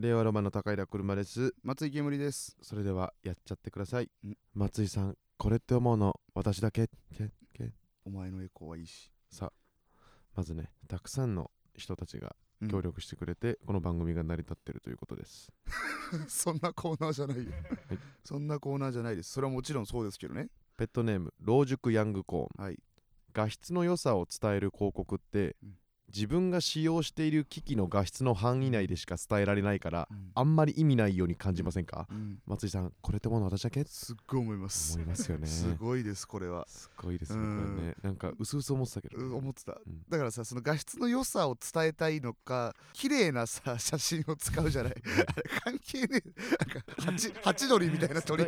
[0.00, 2.56] 令和ロマンの高平車です松井煙です。
[2.62, 4.08] それではやっちゃってください。
[4.26, 4.34] ん。
[4.54, 6.18] 松井さんこれって思うの？
[6.32, 6.88] 私だけ？
[7.14, 7.30] け？
[7.52, 7.70] け？
[8.06, 9.12] お前のエコーはいいし。
[9.28, 10.00] さあ
[10.34, 12.68] まずねたくさんの人たちがうん。
[12.70, 15.52] 協力してくれて、この番組が成り立ってるということです。
[16.28, 17.52] そんなコーナーじゃないよ、
[18.24, 19.32] そんなコーナーじゃないです。
[19.32, 20.48] それはもちろんそうですけどね。
[20.78, 22.64] ペットネーム老熟ヤングコーン。
[22.64, 22.78] はい。
[23.34, 25.76] 画質の良さを伝える広告って、うん
[26.14, 30.30] 自分が使用している機器の画質の範囲内でしか伝えられないからうん。
[30.34, 32.38] あんまり意味ないように感じませんか、うん。
[32.46, 33.84] 松井さんこれってもの私だけ？
[33.84, 34.94] すっごい思います。
[34.96, 35.46] 思いますよね。
[35.46, 36.66] すごいですこれは。
[36.68, 37.76] すごいですねこうん。
[37.76, 37.94] れね。
[38.02, 39.76] なんか薄々思ってたけどね、う思ってた、ん
[40.08, 44.94] だからさその画質の良さを伝えたいのか綺麗なさ写真を使うじゃない。
[45.64, 46.22] 関係ねえ。
[46.64, 48.44] なんかハチハチドリみたいな鳥。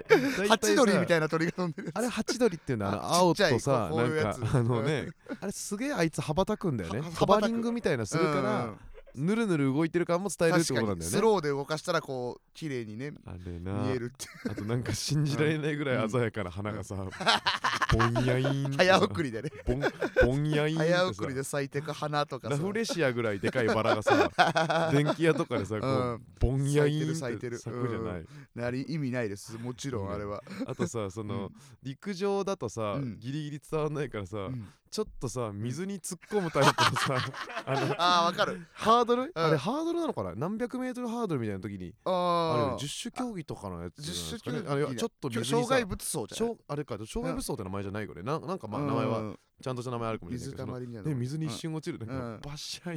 [0.48, 5.09] ハチドリみたいな鳥が飛んでるあれハチドリっていうのは青とさなんかあのね
[5.41, 7.01] あれすげえあいつ羽ばたくんだよね。
[7.01, 8.69] はホバリングみたいなするかうんら
[9.15, 11.05] ぬるぬる動いてる感も伝えるってことなんだよね。
[11.05, 11.11] に。
[11.11, 13.73] スローで動かしたらこう綺麗にねあれな。
[13.73, 19.51] 見えるってあとなんか信じられないぐらい鮮やかな花がさ、ぼんやいーん早送りでね。
[19.67, 19.81] ぼん
[20.25, 22.55] ぼんやいーん早送りで咲いてく花とかさ。
[22.55, 24.31] ラフレシアぐらいでかいバラがさ
[24.92, 26.23] 電気屋とかでさこう、うん。
[26.41, 29.58] ぼんやいーん咲いてるって咲くじゃない、なり意味ないです。
[29.58, 31.53] もちろんあれは、あとさその、うん。
[31.83, 33.19] 陸上だとさ、うん。
[33.19, 34.69] ギリギリ伝わんないからさ、うん。
[34.92, 37.17] ちょっとさ水に突っ込むタイプのさ
[37.64, 38.67] あのああわかる。
[38.75, 39.50] ハ ードル、あうん。
[39.53, 40.34] れハードルなのかな？
[40.34, 41.95] 何百メートルハードルみたいな時に。
[42.05, 44.72] あれああ十種競技とかのやつ十種競技。
[44.72, 46.97] あれちょっと障害物走じゃなあれか。
[46.98, 48.23] 障害物走って名前じゃないよね。
[48.23, 49.19] ななんかまあ名前は。
[49.19, 52.16] うんちゃんとした名前あるかもしれない水たまりみたいなで水に一瞬落ちるなん。
[52.16, 52.96] うんかバッシャイ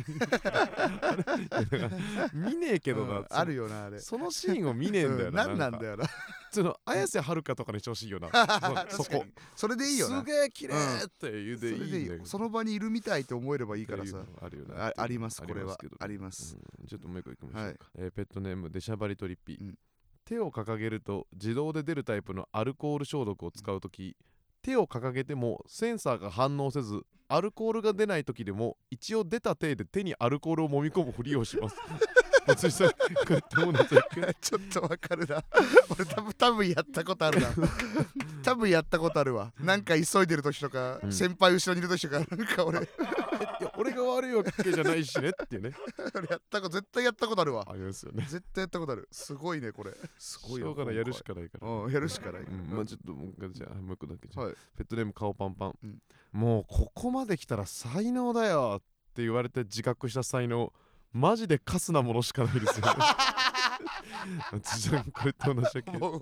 [2.38, 3.26] ン見ねえけどうなん。
[3.30, 4.00] あるよなあれ。
[4.00, 5.58] そのシーンを見ねえんだよなうん。
[5.58, 6.06] なんなんだよよな
[6.52, 8.30] その綾瀬はるかとかにしてほしいよな。
[8.90, 9.26] そそこ。
[9.56, 10.20] それでいいよな。
[10.20, 10.74] すげえ綺麗
[11.06, 12.26] って言うでいいよ。
[12.26, 14.24] その場にいるみたいと思えればいいからさ。
[14.42, 15.78] あるよねあありますこれは。
[16.00, 16.58] あります。
[16.80, 16.88] うん。
[16.88, 17.78] ちょっともう一個いきましょうか、はい。
[17.96, 19.78] えーペットネームデシャバリトリッピー、うん。
[20.24, 24.16] 手を掲げると自動で出るタイプのアルコール消毒を使うとき、
[24.66, 31.76] 手を掲げてもセンサーが反応せずアルコールが出ない時でも一応出た手で手にアルコールを揉み込むふりをします。
[32.48, 32.96] 松井さんこ
[33.30, 33.96] うやってもらって
[34.40, 35.44] ちょっとわかるな。
[35.90, 37.48] 俺多分多分やったことあるな。
[38.44, 39.54] 多分やったことあるわ。
[39.60, 41.12] なんか急いでる時とか、うん。
[41.12, 42.88] 先輩後ろにいる時とかなんか俺
[43.60, 45.72] いや俺が悪いわけじゃないしねっていうね。
[46.16, 47.66] 俺やったこと絶対やったことあるわ。
[47.70, 48.26] ありますよね。
[48.28, 49.08] 絶対やったことある。
[49.12, 49.94] すごいねこれ。
[50.18, 50.68] すごいよ。
[50.68, 51.68] しょうがないやるしかないから。
[51.68, 54.46] うんやるしかない、うん、まあちょっともう一回じゃあもう一個だけじゃあ。
[54.46, 54.56] はい。
[54.78, 56.02] ペットネーム顔パンパン、うん。
[56.32, 60.74] もうここまで来たら才能だよって言われて自覚した才能
[61.14, 62.94] マジでカスなものしかないですよね
[64.52, 66.20] 松井さんこれと同じだけもう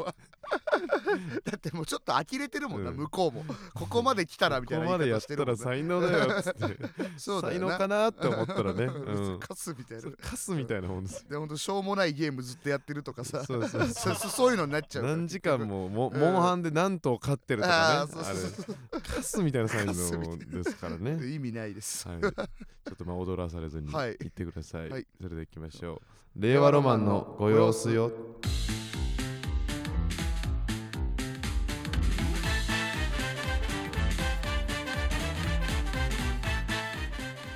[1.43, 2.97] だってもうちょっと呆れてるもんな、うん。
[2.97, 3.45] 向こうも。
[3.73, 6.77] ここまで来たらみたいな言いここまでやっ方してるもんら才能だよっつって。
[7.17, 7.69] そうだよな。
[7.69, 10.11] 才能かなって思ったらね、 うん、カスみたいな。
[10.21, 13.43] カスみたいなもんですでほんとしょうもないゲームずっとやってるとかさ。
[13.43, 14.15] そうそうそう。
[14.15, 16.19] そそういうのになっちゃうから何時間ももうん。
[16.19, 18.75] モンハンで何頭飼ってるとかあーそうそうそう。
[18.93, 22.07] れカスみたいな才カスみ能たいなですからね意味ないです。
[22.07, 24.17] はい、ちょっとまあ踊らされずにはい。
[24.19, 24.89] 言ってください。
[24.89, 25.07] はい。
[25.17, 26.22] それでは行きましょう。
[26.35, 28.11] 令和ロマンのご様子よ。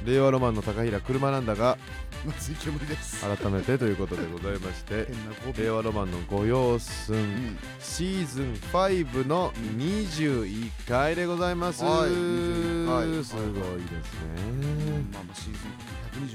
[0.06, 1.80] 令和ロマンの高平車なんだが
[2.24, 3.26] 松井煙です。
[3.26, 5.64] 改めてということでございまして変な語尾。
[5.64, 7.58] 令和ロマンのご様子うん。
[7.80, 12.12] シーズン5の21回でございます、はい。
[12.12, 13.06] 21回。
[13.06, 13.42] すごいですね。
[15.12, 15.60] まあまあシーズ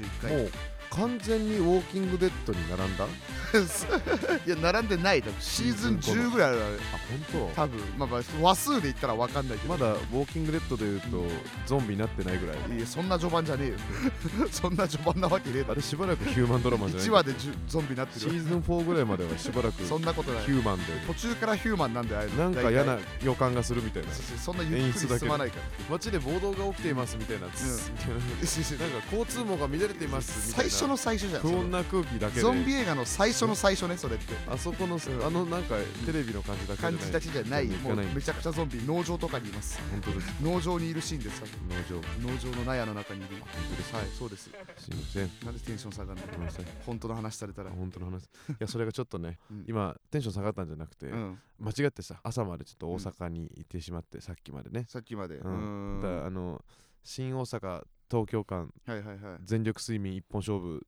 [0.01, 0.37] ン121回。
[0.37, 0.51] もう
[0.95, 3.05] 完全にウォーキングデッドに並んだ？
[4.45, 5.21] いや並んでない。
[5.21, 6.59] 多分シーズン10ぐらいある
[6.93, 6.97] あ
[7.31, 7.79] 本多分。
[7.97, 9.73] まあまあ話数で言ったら分かんないけど。
[9.75, 11.25] 当まだウォーキングデッドでいうと
[11.65, 12.77] ゾンビになってないぐらい。
[12.77, 13.75] いやそんな序盤じゃねえよ。
[14.51, 15.73] そんな序盤なわけねえだろ。
[15.73, 17.33] あれしばらくヒューマンドラマじゃない1話で
[17.67, 20.43] ゾンビになってるシーズン4ぐらいまではしばらくヒそんなことない。
[20.45, 20.83] ューマンで。
[21.07, 24.13] 途中からヒューマンなんであれなんか嫌な予感がするみたいな。
[24.13, 25.63] そそんなゆっくり進まないから。
[25.89, 27.47] 街で暴動が起きていますみたいな。
[27.49, 30.71] つみたいななんか交通網が乱れていますみたいな。
[30.71, 32.41] 最初の最初じゃん不穏な空気だけで。
[32.41, 34.33] ゾンビ映画の最初の最初ねそれって。
[34.49, 35.75] あそこのあのなんか
[36.05, 36.99] テレビの感じだけじゃない。
[36.99, 37.67] 感じだけじゃない。
[37.67, 39.79] もうめちゃくちゃゾンビ農場とかにいます。
[39.91, 40.43] 本当です。
[40.43, 41.47] 農場にいるシーンですか
[41.89, 42.01] 農場。
[42.31, 43.95] 農場の納屋の中にいる本当です。
[43.95, 44.43] はいそうです。
[44.43, 44.49] す
[44.91, 45.31] いません。
[45.45, 46.27] なんでテンション下がるの？
[46.27, 46.65] ごめんなさい。
[46.85, 47.71] 本当の話されたら。
[47.71, 48.23] 本当の話。
[48.23, 48.27] い
[48.59, 49.65] やそれがちょっとねうん。
[49.67, 51.39] 今テンション下がったんじゃなくてうん。
[51.59, 54.85] 間違ってさ朝までちょっと大阪に行ってしまってさっきまでね。
[54.89, 55.35] さっきまで。
[55.35, 56.01] ううんん。
[56.01, 56.61] だあの
[57.03, 59.39] 新大阪東京間はいはいはい。
[59.43, 60.85] 全力睡眠一本勝負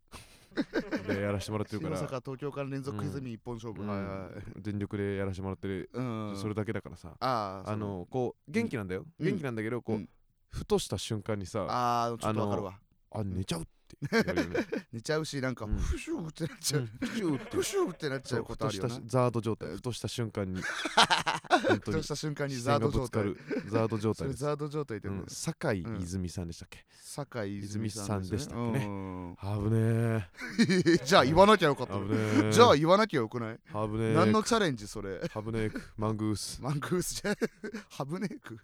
[1.07, 1.97] でやらせてもらってるから。
[1.97, 3.87] 新大阪東京から連続クイズミ一本勝負、うん。
[3.87, 4.61] はいはい。
[4.61, 5.89] 全力でやらせてもらってる。
[5.91, 6.33] うん。
[6.35, 7.15] それだけだからさ。
[7.19, 9.05] あああのこう元気なんだよ。
[9.19, 9.25] うん。
[9.25, 10.09] 元気なんだけどこううん。
[10.51, 12.79] ふとした瞬間にさああちょっとわかるわ、
[13.11, 15.77] あ寝ちゃうっって言われるね寝ちゃうしなんかうん。
[15.77, 16.81] フシューってなっちゃう。
[16.81, 16.87] うん。
[16.99, 19.69] プシューってフシューってなっちゃそううことあるよザード状態。
[19.69, 20.61] ふとした瞬間に。
[21.49, 21.79] 本当に。
[21.79, 23.23] ふとした瞬間に視ザード状態。
[23.23, 23.69] 線がぶつかる。
[23.69, 28.87] ザード状態ザード状態でうん酒井泉さんでしたっけ酒井泉さんでしたっけね。
[28.87, 30.14] ね危ね
[31.05, 33.59] じゃあ言わなきゃよかったじゃあ言わなきゃよくない？
[33.73, 35.19] 何のチャレンジそれ？
[35.33, 36.59] 危ねえマングース。
[36.63, 37.35] マングースじゃ。
[37.89, 38.59] ハブネーク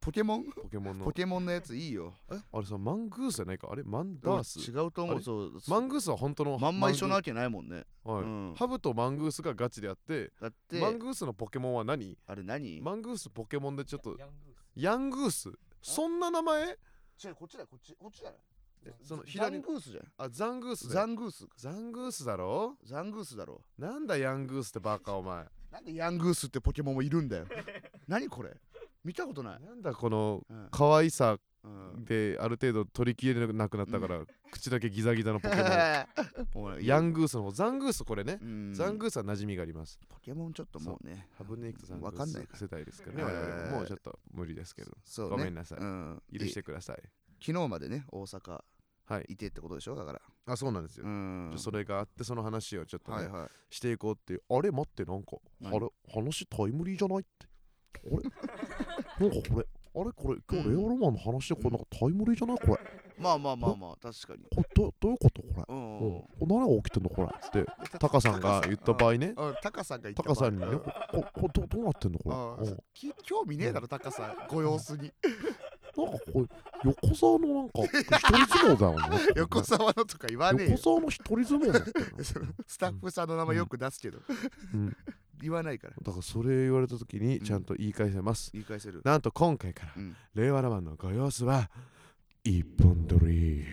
[0.00, 0.44] ポケモン？
[0.44, 1.04] ポケモンの。
[1.04, 2.14] ポケモンのやついいよ。
[2.30, 2.40] え？
[2.52, 3.68] あれさマングースじゃないか？
[3.70, 4.58] あれマンダース？
[4.70, 5.22] 違うと思う。
[5.22, 7.84] そうマングースは本当のまんま一緒なマわけないもんね。
[8.04, 10.80] ハブとマングースがガチであってだって。
[10.80, 12.18] マングースのポケモンは何？
[12.26, 12.80] あれ何？
[12.80, 14.16] マングースポケモンでちょっと。
[14.76, 15.50] ヤングース。
[15.82, 16.78] そんな名前？
[17.22, 18.32] 違うこっちだこっちこっちだ
[18.84, 20.04] えそのザ左ングースじゃん。
[20.16, 21.46] あザングースザングース。
[21.56, 22.76] ザングースだろ？
[22.84, 23.62] ザングースだろ。
[23.78, 25.44] なんだヤングースってバカお前。
[25.70, 27.46] なんでヤングースってポケモンもいるんだよ。
[28.08, 28.56] 何これ？
[29.04, 29.60] 見たことない。
[29.62, 30.68] なんだこのうん。
[30.70, 32.04] 可愛さうん。
[32.06, 35.56] である程度取り切れなくなったから、口だけギザギザのポケ
[36.54, 36.80] モン。
[36.84, 37.50] ヤングースの方。
[37.52, 38.74] ザングースこれね、うん。
[38.74, 39.98] ザングースは馴染みがあります。
[40.08, 43.16] ポケモンちょっともうねハブネイクとザングわかんないース世代ですから
[43.64, 44.92] ねももうちょっと無理ですけど。
[45.04, 45.36] そうね。
[45.36, 45.78] ごめんなさい。
[45.78, 46.22] うん。
[46.38, 47.02] 許してください
[47.44, 48.60] 昨日までね大阪
[49.06, 49.24] はい。
[49.30, 49.96] いてってことでしょ？
[49.96, 50.20] だから。
[50.46, 51.52] あそうなんですよ、うん。
[51.56, 53.74] それがあってその話をちょっとね、はいはい。
[53.74, 54.42] していこうっていう。
[54.48, 55.32] あれ待ってなんか
[55.64, 57.46] あ何れ話タイムリーじゃないって。
[58.06, 58.08] あ
[59.24, 59.28] れ？
[59.28, 60.12] なんかこれあれ？
[60.12, 62.58] これ今日レアロマンの話でこれなんかタイムリーじゃない？
[62.58, 62.80] これ。
[63.18, 64.44] まあまあまあまあ確かに。
[64.54, 65.42] これどどういうこと？
[65.42, 65.64] これ。
[65.68, 67.10] うんうん、これ何が起きてんの？
[67.10, 67.28] これ。
[67.28, 69.34] って タカさんが言った場合ね。
[69.36, 69.54] うん。
[69.60, 72.18] タカさんが言ったタカさんにねこここどどうなってんの？
[72.20, 72.36] これ。
[72.36, 74.46] あうんき興味ねえだろタカさん。
[74.48, 75.12] ご様子に
[76.06, 76.46] なんかこれ
[76.84, 79.26] 横沢のなんか一人相撲だよね。
[79.36, 80.72] 横沢のとか言わねえよ。
[80.72, 81.80] 横沢の一人相撲だ
[82.66, 84.20] スタッフさんの名前よく出すけど。
[84.74, 84.96] うん。
[85.42, 85.94] 言わないから。
[86.02, 87.44] だからそれ言われた時にうん。
[87.44, 89.02] ちゃんと言い返せます、言い返せる。
[89.04, 90.16] なんと今回からうん。
[90.34, 91.70] 令和ロマンのご様子は
[92.44, 93.64] 一本撮り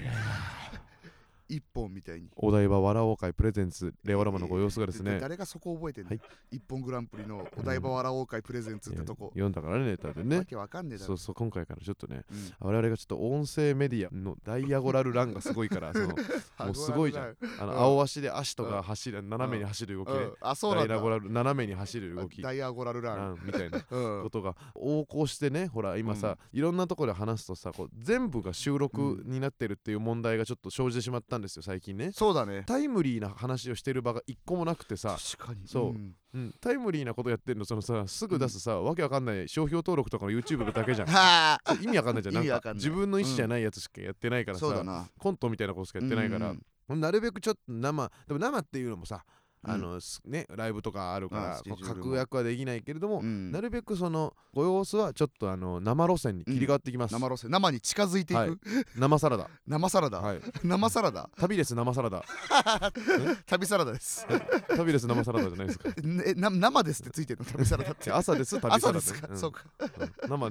[1.50, 2.30] 一本みたいに。
[2.36, 3.94] お台場わらおう会プレゼンツ。
[4.04, 5.20] 令和ロマンのご様子がですね。
[5.20, 6.10] 誰がそこ覚えてんの？
[6.10, 6.22] はい。
[6.52, 9.30] 一本グランプリのお台場わらおう会プレゼンツってとこ。
[9.34, 11.08] 読んだからねネタでわねけわかんねえだろ。
[11.08, 16.08] そうそう今回からちょっとねうん我々がちょっと音声メディアのダイアゴラルランがすごいからその
[16.66, 17.38] もうすごいじゃん。
[17.60, 17.80] あのうん。
[17.80, 20.16] 青足で足とか走る斜めに走る動きね。
[20.16, 20.34] うん。
[20.42, 20.90] あそうなんだ。
[20.90, 22.42] ダイアゴラル斜めに走る動き。
[22.42, 23.38] ダイアゴラルラン。
[23.46, 24.24] みたいな うん。
[24.24, 32.12] ことが横行してねほら今さ、いろんなところで話すとさこう全部が収録になってるっていう問題がちょっと生じてしまったんですよ最近ね。
[32.12, 32.64] そうだね。
[32.66, 35.68] タイムリーな話をしてる場が一個もなくてさ、確かに。
[35.68, 35.92] そう。
[35.92, 36.16] ん。
[36.34, 41.08] うん、タイムリーなことやってんのそのさすぐ出すさ、わけわかんない商標登録とかの YouTube だけじゃん。
[41.08, 41.74] はあ。
[41.82, 42.36] 意味わかんないじゃん。
[42.36, 45.10] なんか自分の意思じゃないやつしかやってないからさ、そうだな。
[45.18, 49.37] コントみたいなことしかやってないから、うんなるべくちょっと生でも生っていうのもさうん
[49.68, 53.52] あの、すねライブとかあるかあら確約はできないけれども、うん。
[53.52, 58.50] なるべくそのご様子はちょっとあの生路線に切り替わってきます、生路線生に近づいていはい。
[58.52, 58.60] く
[58.96, 59.50] 生サラダ。
[59.68, 60.20] 生サラダ。
[60.22, 60.42] はい。
[60.64, 61.30] 生サラダ。
[61.38, 62.24] 旅です生サラダ。
[63.46, 64.26] 旅サラダです。
[64.76, 65.90] 旅です生サラダじゃないですか。
[66.02, 67.46] ねな生ですってついてるの？
[67.46, 68.12] 旅サラダって。
[68.12, 69.00] 朝です旅サラダ。
[69.00, 69.28] 朝ですか？
[69.30, 69.38] うん。
[69.38, 69.64] そうか。
[69.80, 70.30] うん。
[70.30, 70.50] 生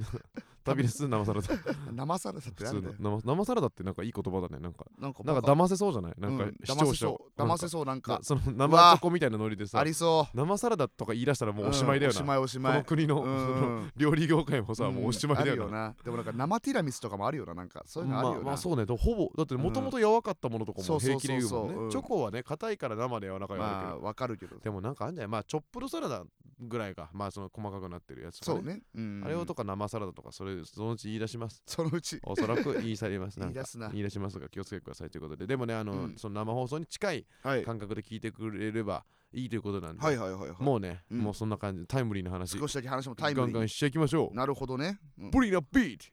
[0.66, 1.48] 旅です生サラダ
[1.92, 3.20] 生サラダって普通の。
[3.20, 4.58] 生生サラダってなんかいい言葉だね。
[4.62, 6.14] なんかなんかなんか騙せそうじゃない？
[6.18, 6.54] なんかうん。
[6.64, 7.44] 視聴者。
[7.44, 7.84] 騙せそう。
[7.84, 8.12] なんか。
[8.18, 12.72] な そのう生わチョコみたいなノリでさありそ生サラダとか言い出したらうもうおしまいだよんおしな、まいおしまい。
[12.72, 15.88] この国の,、 料理業界もさ、もうおしまいだよな。
[15.88, 15.94] な。
[16.04, 17.54] でもなんか生ティラミスとかもあるよな。
[17.54, 18.84] なんかそういうのあるよな、まあまあそうね。
[18.86, 21.92] ほぼだってもともと柔かったものとかも平気で言うもんね。
[21.92, 24.56] チョコはね硬いから生で柔らかいわけまあわかるけど。
[24.58, 25.28] でもなんかあんじゃない？
[25.28, 26.24] まあチョップドサラダ
[26.60, 29.22] ぐらいがまあその細かくなってるやつとか、そうね、うん。
[29.24, 31.62] あれをとか生サラダとかそれそのうち言い出します。
[31.66, 32.18] そのうち。
[32.22, 33.38] おそらく言い去ります。
[33.38, 33.88] 言い出すな。
[33.90, 35.46] 言い出しますが気をつけてくださいということで。
[35.46, 36.14] でもねあの、うん。
[36.16, 37.64] その生放送に近いはい。
[37.64, 40.62] 感覚で聞いてくれればいいということなんで、はいはいはいはい。
[40.62, 41.18] もうね、うん。
[41.18, 42.58] もうそんな感じタイムリーな話。
[42.58, 43.46] 少しだけ話もタイムリー。
[43.48, 44.36] にガンガンしちゃいきましょう。
[44.36, 45.30] なるほどね、うん。
[45.30, 46.06] ブリナビート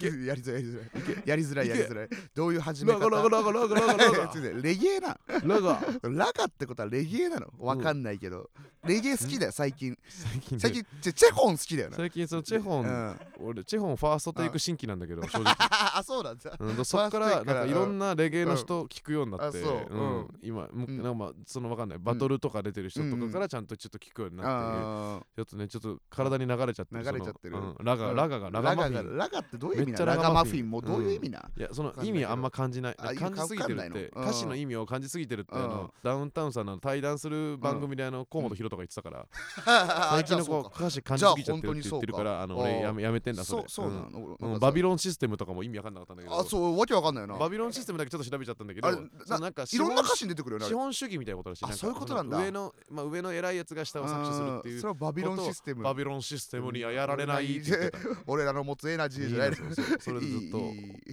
[0.00, 1.22] やりづらいやりづらい。
[1.26, 1.78] やりづらいいけ。
[1.78, 2.08] やりづらい。
[2.34, 3.86] どういう始めラ方ガラガラガラガラ。
[3.86, 5.18] ガラガつうねレゲエな。
[5.44, 5.80] ラガ。
[6.02, 7.48] ラガってことはレゲエなの？
[7.58, 8.50] わかんないけど、
[8.86, 9.96] レゲエ好きだよ最近。
[10.08, 10.60] 最近ね。
[10.60, 11.96] 最近チェホン好きだよな。
[11.96, 13.20] 最近そのチェホン、うん。
[13.40, 15.54] 俺チェホンファーストテイク新規なんだけど正直。
[15.58, 16.56] あそうなんだ。
[16.58, 20.28] うん、そっからなんかいろんなレゲエの人聞くようになって、うん。
[20.42, 21.98] 今、なんかまあそのわかんない。
[21.98, 27.02] バトルとか出てる人とかからちゃんとちょっと聞くようになって、あちょっとねちょっと体に流れちゃってる。
[27.02, 27.56] 流れちゃってる。
[27.82, 28.16] ラガ、うん。
[28.16, 32.96] ラガがーラガラガマフィンガってどういう意味めっちゃなのラガマフィンもどういう意味な、いやその意味あんま感じない。
[32.98, 34.10] あ感じすぎてるって。
[34.14, 34.22] うん。
[34.24, 35.68] 歌詞の意味を感じすぎぎてるってあうん。
[35.68, 39.26] のダウンタウンさんの対談する番組であの河本大とか言ってたから。
[39.66, 43.64] あ 最近のこう歌詞感じすぎちゃってるって言ってるからあの俺やめやめてんだそれ。
[43.68, 44.12] そうそうなうん。
[44.12, 46.38] のうんバビロンシステムとかも意味わかんなかったんだけど。
[46.38, 47.36] あそうわけわかんないよな。
[47.38, 51.72] バビロンシステムだけちょっと調べちゃったんだけどなんかいろんな歌資詞に出てくるよね資本主義みたいなことらしい。
[51.74, 52.38] そういうことなんだ。
[52.38, 54.80] 上のまあ上の偉いやつが下を搾取するっていううん。
[54.80, 55.82] それはバビロンシステム。
[55.84, 57.60] バビロンシステムにはやられない
[58.26, 59.58] 俺らの持つエナジーじゃないいいね
[60.00, 60.58] それでずっと。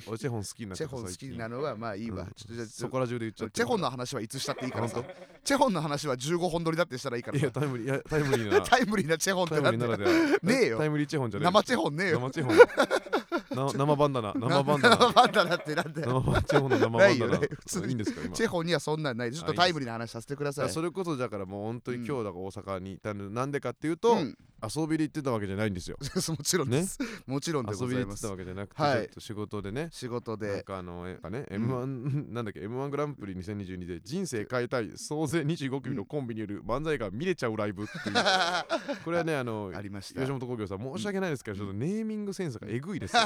[0.07, 4.87] 俺チェホン好きになチェホン好きなのはまあいいわ、うんちょっとじゃあそこら中で言っちゃってチェホンの話はいつしたっていいから。
[4.87, 5.05] さ本
[5.43, 7.39] チェホンの話は15本撮りだってしたらいいから。
[7.39, 9.77] さいやタイムリータイムリーなタイムリーなチェホンってなね
[10.63, 10.77] えよ。
[10.77, 12.19] タイムリーチェホンじゃねえ生チェホンねえよ。
[12.19, 12.57] 生チェホン。
[12.57, 14.33] な 生バンダナ。
[14.33, 14.95] 生バンダナ。
[14.97, 16.23] 生バンダナってなんだよ。
[16.25, 17.39] 生チェホンの生バンダナ。
[17.39, 17.87] ね普通に。
[17.87, 18.35] いいんですか今。
[18.35, 19.31] チェホンにはそんなんない。
[19.31, 20.69] ちょっとタイムリーな話させてください。
[20.69, 25.97] それこそだからもう本当にうん今日だから大阪にいたのなんでかっていうと、うん遊びで行ってたわけじゃないんですよ。
[26.29, 28.99] もちろんです、もちろんで遊びで行ってございますたわけじゃなくて、はい。
[28.99, 31.65] ちょっと仕事でね仕事なんでかあのえかね、うん。
[31.67, 38.15] M1 なんだっけ M1 グランプリ2022で人生変えたい総勢25組のコンビによる漫才が見れちゃうライブっていう、
[39.03, 40.21] これはねあのありました。
[40.21, 43.21] 吉本興業さん申し訳ないですけど、ちょっとネーミングセンスがえぐいですよ。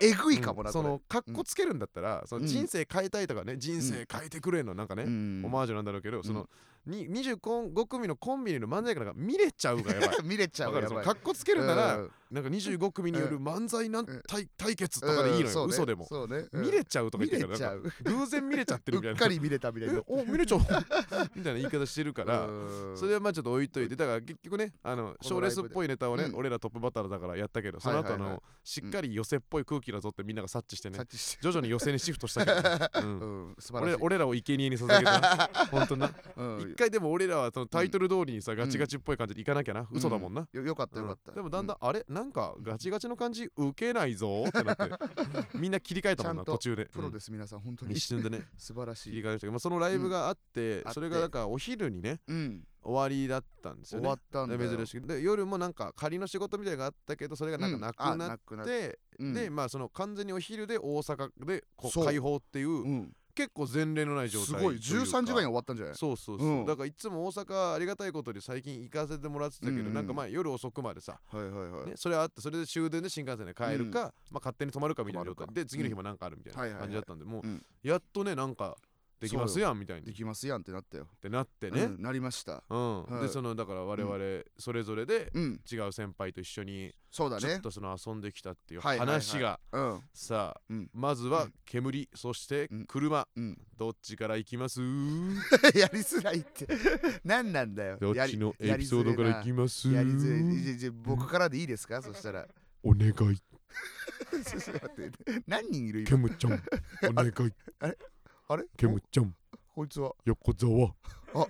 [0.00, 5.42] えぐいかもな、そのかっこつけるんだったら、その人生変えたいとかね人生変えてくれのなんかね、うん。
[5.44, 6.34] オマージュなんだろうけど、そうん。
[6.36, 6.48] の
[6.86, 10.16] に25組のコンビニの漫才からが見れちゃうがやばい。
[10.24, 11.04] 見れちゃうやばい。
[11.04, 14.22] かっこつけるなら、うんなんか25組による漫才なんうん。
[14.26, 16.62] 対対決とかでいいのよ、嘘でも、そうね、うん。
[16.62, 20.02] 見れちゃうとか見言ってるから偶然見れちゃってるみたい うなっかり見れたみたいな。
[20.06, 20.60] お見れちゃう。
[21.36, 22.96] みたいな言い方してるから、うん。
[22.96, 23.94] それはまあちょっと置いといて。
[23.94, 26.36] だから結局ねあの賞レースっぽいネタをね、うん。
[26.36, 30.98] 俺らトップバッターだからやったけどその後あの、しっかり寄せっぽい空気だぞってみんなが察知してね
[31.40, 36.10] 徐々に寄せにシフトしたけど俺俺らを生贄に捧げた 本当な。
[36.36, 36.60] うん。
[36.72, 41.36] 一回でも俺らはそのタイトル通りにさ、ガチガチっぽい感じでいかなきゃな、嘘だもんな、よよかったよかった、うん。
[41.36, 42.04] でもだんだん、あれ？
[42.08, 44.84] なんかガチガチの感じ受けないぞってなって
[45.58, 46.86] みんな切り替えたもんな途中で。
[46.86, 47.96] プロです、皆さん本当うんに。
[47.96, 48.46] 一瞬でね。
[48.58, 49.10] 素晴らしい。
[49.10, 50.92] 切り替えましたけど、まあ、そのライブがあって、うん。
[50.92, 52.64] それがだからお昼にねうん。
[52.82, 54.04] 終わりだったんですよね。
[54.04, 55.06] 終わったんだ珍しく。
[55.06, 57.78] で夜もなんか仮の仕事みたいなのがあったけどそれがなんか
[58.16, 59.32] なくなって、うん。
[59.34, 62.06] でまあその完全にお昼で大阪でこそうう。
[62.06, 64.80] 開放っていううん結構前例のない状態すごい。
[64.80, 65.04] とうか。
[65.04, 65.94] 13時間に終わったんじゃない？
[65.94, 66.66] そうそうそう、うん。
[66.66, 69.86] だからいつも大阪ありがたいことに最近行かせてもらってたけど、うん。
[69.86, 75.46] うんなんかまあ夜遅くまでさ、はいはいはい、ね、それあってそれで終電で新幹線で帰るか、まあ勝手に泊まるかみたいな状態。
[75.52, 77.62] で次の日もなんかあるみたいな感じだったんでもううん。
[77.82, 78.76] やっとねなんか
[79.20, 80.06] できますやんみたいに。
[80.06, 81.06] でっきますやんってなったよ。
[81.20, 82.62] てなってね、うんなりました。
[82.68, 83.04] うん。
[83.04, 83.22] はい。
[83.22, 85.60] でそのだから我々それぞれでうん。
[85.70, 87.42] 違う先輩と一緒にそうだね。
[87.42, 89.20] ちょっとその遊んできたっていうはいはいはい。
[89.20, 90.00] 話がうん。
[90.12, 90.90] さあうん。
[90.92, 92.84] まずは煙そしてうん。
[92.86, 93.26] 車。
[93.36, 93.58] うん。
[93.76, 94.80] どっちから行きます？
[95.74, 96.66] やりづらいって。
[97.24, 97.98] 何なんだよ。
[98.00, 99.90] どっちのエピソードから行きます？
[99.90, 100.62] やりづらい。
[100.62, 102.02] じゃじゃ僕からでいいですか？
[102.02, 102.46] そしたら。
[102.82, 103.14] お願い。
[103.14, 105.42] ちょっと待って。
[105.46, 107.32] 何人いるケ今ムちゃんお願い。
[107.80, 107.98] あれ？
[108.46, 108.64] あれ？
[108.76, 109.34] ケムちゃん。
[109.74, 110.12] こいつは？
[110.24, 110.94] 横澤
[111.34, 111.46] あ。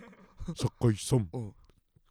[0.54, 1.28] 酒井さん。
[1.32, 1.54] うん。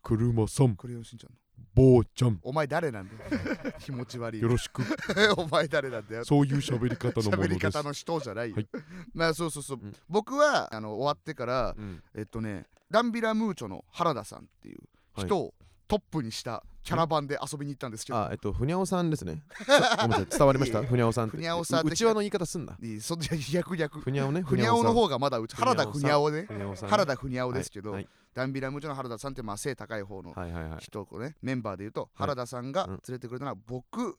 [0.01, 0.75] 車さん。
[0.75, 1.37] クレヨンしんちゃんの。
[1.73, 2.39] 坊ちゃん。
[2.43, 3.73] お前誰なんだよ。
[3.79, 4.41] 気持ち悪い。
[4.41, 4.83] よろしく。
[5.37, 6.25] お前誰なんだよ。
[6.25, 8.67] そういう喋り方のもの喋りです方の人じゃないよ、はい。
[9.13, 9.95] まあそうそうそう、うん。
[10.09, 12.03] 僕はあの終わってからうん。
[12.13, 14.79] えっとねダンビラムーチョの原田さんっていう
[15.15, 15.53] 人を
[15.87, 19.41] トップにしたキャラバンで遊びに行ったんですけど、あえっとふにゃおさんですね。
[19.65, 20.25] さごめんなさい。
[20.37, 20.83] 伝わりました？
[20.83, 22.77] ふにゃおさんふにゃおさんううちわの言い方すんな。
[22.81, 23.99] いいそいや逆逆。
[23.99, 24.41] ふにゃおね？
[24.41, 26.47] ふにゃおの方がまだうち原田ふにゃおね？
[26.81, 28.07] 原田ふにゃおですけど、はい。
[28.33, 30.33] ダンビラムーチョの原田さんってまあ背高い方の
[30.79, 32.89] 人をねメンバーでいうと原田さんがうん。
[32.91, 34.17] 連れてくれたのは僕、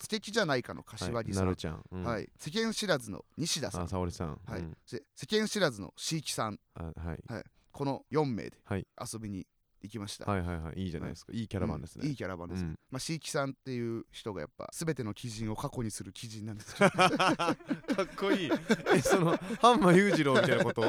[0.00, 1.82] 素敵じゃないかの柏木さん、はいなるちゃん。
[1.92, 2.28] うん。
[2.38, 3.82] 世間知らずの西田さん。
[3.84, 4.38] あ沙織さん。
[4.46, 4.64] はい。
[4.84, 6.58] 世間知らずの椎木さん。
[6.74, 7.44] あはい。
[7.70, 8.86] この4名ではい。
[9.00, 9.46] 遊びに
[9.82, 10.82] 行きました、はいはいはい。
[10.84, 11.32] いいじゃないですか。
[11.34, 11.42] い。
[11.42, 12.02] いキャラバンですね。
[12.04, 12.10] うん。
[12.10, 12.78] いいキャラバンです、うん。
[12.90, 18.50] まあ椎木さんっていう人がやっぱ全ての鬼人を過去にする鬼人なんです かっこいい。
[18.94, 20.82] えそのハンマー裕次郎みたいなこと？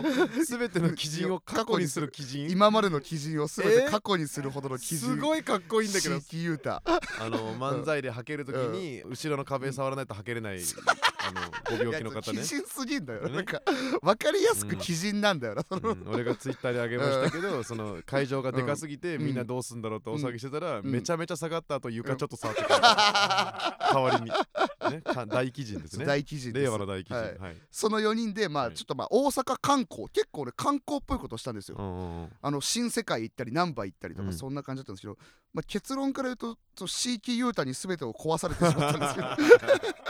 [0.46, 6.20] すべての鬼人を過去にする鬼人今までの鬼人を全てえ過去にするほどの鬼人すごいかっこいいんだけど。
[6.20, 10.60] 椎木優太あの漫才で履けるときに後ろの壁触らないと履けれない
[11.26, 11.32] あ
[11.72, 12.40] のご病気の方ね。
[12.40, 13.32] 鬼人すぎんだよ、ね。
[13.32, 13.62] なんか
[14.02, 15.92] 分かりやすくうん鬼人なんだよな、その。
[15.92, 16.04] うん。
[16.08, 19.26] 俺がツイッターであげましたけど、その会場がでかすぎて、うん。
[19.26, 20.86] みんなどうすんだろうって大騒ぎしてたら、うん。
[20.92, 24.32] めちゃめちゃ下がった後床ちょっと触ってくれた、 代わりに、
[24.92, 26.06] ね、か大鬼人ですね。
[26.06, 27.32] 大鬼人令和の大鬼人、ははい。
[27.54, 28.74] いその4人でまあはい。
[28.76, 30.08] ちょっとまあ大阪観光。
[30.10, 31.78] 結構俺観光っぽいことしたんですよ、
[32.42, 34.34] あの新世界行ったり難波行ったりとかうん。
[34.34, 35.18] そんな感じだったんですけど、
[35.54, 39.28] まあ、結論から言うとそう椎木優太に全てを壊されてしまったんですけど。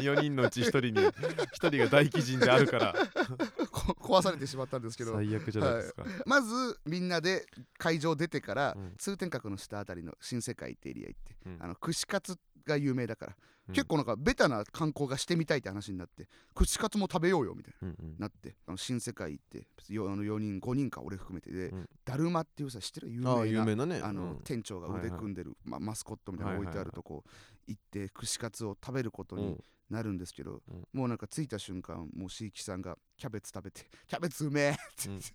[0.00, 1.12] 4人のうち1人に1
[1.54, 2.94] 人が大鬼人であるから。
[2.94, 3.65] こ
[4.00, 5.14] 壊されてしまったんですけど。
[5.14, 7.46] 最悪じゃないですか、まずみんなで
[7.78, 8.94] 会場出てから、うん。
[8.98, 11.56] 通天閣の下あたりの新世界ってエリア行って、うん。
[11.60, 13.36] あの串カツが有名だから、
[13.68, 13.74] うん。
[13.74, 18.10] 結構なんかベタな観光がしてみたいって話になって串カツも食べようよみたいうんうん。
[18.18, 21.88] ななってあの新世界行ってよあの4人5人か俺含めてで、うん。
[22.04, 23.10] だるまっていうさ知ってる？
[23.10, 24.00] 有名なああ有名なね。
[24.02, 24.40] あの、うん。
[24.42, 27.24] 店長が腕組んでる、まあ、マスコットみたいなの置いてあるとこ
[27.66, 29.56] 行って串カツを食べることに
[29.90, 30.86] なるんですけど、うん。
[30.92, 35.26] もうなんか着いた瞬間もう椎木さんがキャベツ食べて「キャベツうめえ!」って言って、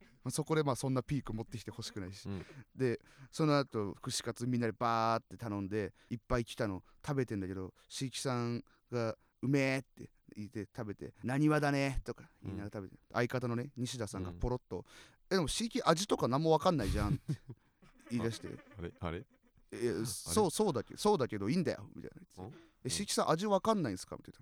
[0.24, 2.44] まあそこでまあそんなピーク持ってきてほしくないし、うん。
[2.74, 14.84] でその後串カツみんなでバーって頼んでいっぱい来たの食べてんだけど椎木さんが「うめえ!」って言って食べて「なにわだね!」とか言いながら食べて、相方のね西田さんがポロッと
[15.30, 17.22] 「えでも椎木味とか何も分かんないじゃん」って
[18.10, 18.48] 言い出して。
[18.76, 18.92] あれ？
[19.00, 19.24] あれ
[19.72, 24.34] 「えそうそうだけどそうだけどいいんだよ」みたいな言って「え椎木さん味わかんないんすか?」みたい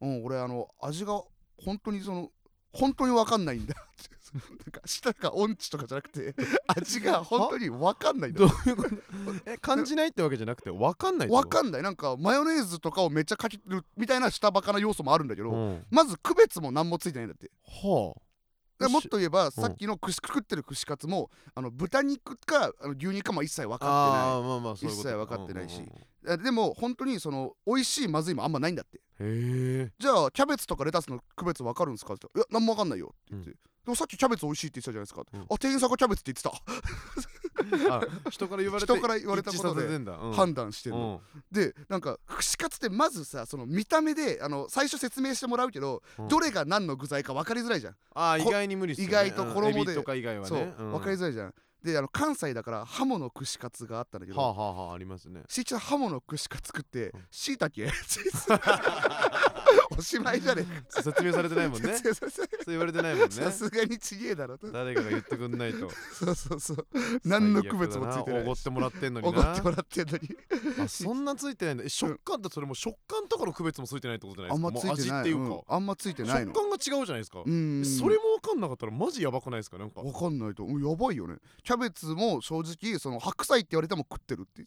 [0.00, 1.22] な「うん俺あの味が
[1.56, 2.30] 本当にその
[2.72, 4.16] 本当にわかんないんだ」って。
[4.36, 6.34] なんか舌が音痴とかじゃなくて
[6.66, 8.90] 味が本当にわかんないんだどういうこと？
[9.46, 11.82] え感じないってわけじゃなくて分かんないわかんない。
[11.82, 15.86] なんかマヨネーズとかをめっちゃかけてるみたいな下バカな要素もあるんだけど、うん。
[15.90, 17.52] まず区別も何もついてないんだって。
[17.64, 18.20] はで
[18.88, 25.08] もっと言えばさっきの串食ってる串カツもあの豚肉かあの牛肉かも一切分あかあーまあまあそういうこと。
[25.08, 25.82] 一切分かってないし。
[26.42, 29.00] でも本当にその美味しいまずいもあんまないんだって。
[29.98, 33.56] じゃあキャベツとかレタスの区別分かるんですかって言ったらいや何も分かんないよって言って、うん
[33.86, 35.40] でもさっきキャベツ美味しいって言ってたじゃないですか、うん。
[35.42, 39.86] あ店員さんがキャベツって言ってた、 あ人から言われて人から言われたことで
[40.34, 41.42] 判断してるの、うん。
[41.52, 46.28] でなんか串カツってまずさその見た目であの最初説明してもらうけど、うん。
[46.28, 49.12] どれが何の具材か分かりづらいじゃん、こあー意外に無理っすよね。
[49.12, 49.94] 意外と衣で。
[49.94, 50.90] とか以外はそう、ねうん。
[50.90, 51.54] 分かりづらいじゃん。
[51.84, 55.42] であの関西だからハモの串カツがあったんだけど、はあはあはあありますね。
[55.48, 57.26] しーちゃんハモの串カツ食ってうん。
[57.30, 57.86] しいたけ
[59.96, 61.02] おしまいじゃねえか。
[61.02, 61.96] 説明されてないもんね。
[61.98, 62.12] そう
[62.66, 63.30] 言われてないもんね。
[63.30, 64.70] さすがにちげえだろと。
[64.70, 65.90] 誰かが言ってくんないと。
[66.12, 66.86] そうそうそう。
[67.24, 68.42] 何の区別もついてない。
[68.42, 69.38] おごってもらってんのにな。
[69.40, 70.36] おごってもらってんのに。
[70.84, 71.84] あそんなついてないんだ。
[71.84, 74.88] え食感ってそれも食感とかの区別もついてないってことじゃないあんですか？
[74.88, 75.20] もうまついてない。
[75.20, 75.62] 味っていうか、うん。
[75.68, 76.52] あんまついてないの。
[76.54, 77.84] 食感が違うじゃないですか、うん。
[77.84, 79.78] それも分かんなかったらマジやばくないですか？
[79.78, 80.00] なんか。
[80.02, 80.64] わかんないと。
[80.64, 81.36] うんやばいよね。
[81.64, 84.64] キャベツも正直その白菜って言われても食ってるって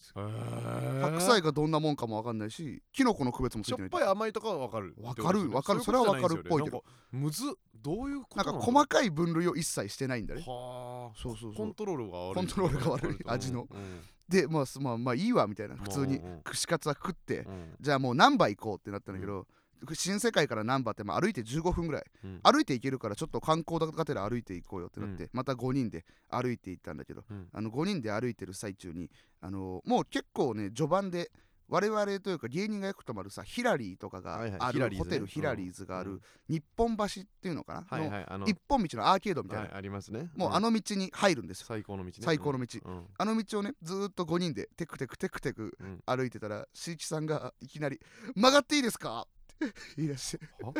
[1.01, 5.81] 白菜がどんなもんかもわかんないしキノコの区別もついないしてょっぱい甘いとかは分かるわかるわかる。
[5.81, 6.83] それはわかるっぽいけど。
[7.11, 8.59] むずっどういうことなんかの？
[8.59, 10.43] 細かい分類を一切してないんだね。
[10.45, 11.17] はあ。
[11.17, 11.53] そうそうそう。
[11.53, 12.35] コントロールが悪い。
[12.35, 13.15] コントロールが悪い。
[13.15, 13.31] うん。
[13.31, 13.67] 味の。
[13.71, 14.01] うん。
[14.27, 15.75] でまあすまあまあいいわみたいな。
[15.75, 17.75] 普通に串カツは食ってうん。
[17.79, 19.47] じゃあもう難波行こうってなったんだけど、
[19.93, 22.39] 新世界から難波ってまあ歩いて15分ぐらい、うん。
[22.43, 25.29] 歩いて行けるからちょっと観光がてら歩いて行こうよってなって、うん。
[25.31, 27.47] また5人で歩いて行ったんだけど、うん。
[27.53, 31.31] あの5人で歩いてる最中にあのもう結構ね序盤で
[31.69, 36.21] 我々というか芸人がよく泊まるさヒラリーとかがはいはいあるホテルヒラリーズがある、うん。
[36.49, 37.07] 日本橋っ
[37.41, 40.29] ていうのかな、はいはいあのの一本道のアーケードみたいな、はいありますね。
[40.35, 42.13] もうあの道に入るんですよ、最高の道ね。
[42.21, 42.79] 最高の道。
[42.83, 43.05] うん。
[43.17, 46.03] あの道をねずーっと5人でテクテクテクテクうん。
[46.05, 47.99] 歩いてたらしいちさんがいきなり
[48.35, 49.27] 「曲がっていいですか?」
[49.63, 50.45] って言い出して。
[50.63, 50.73] は？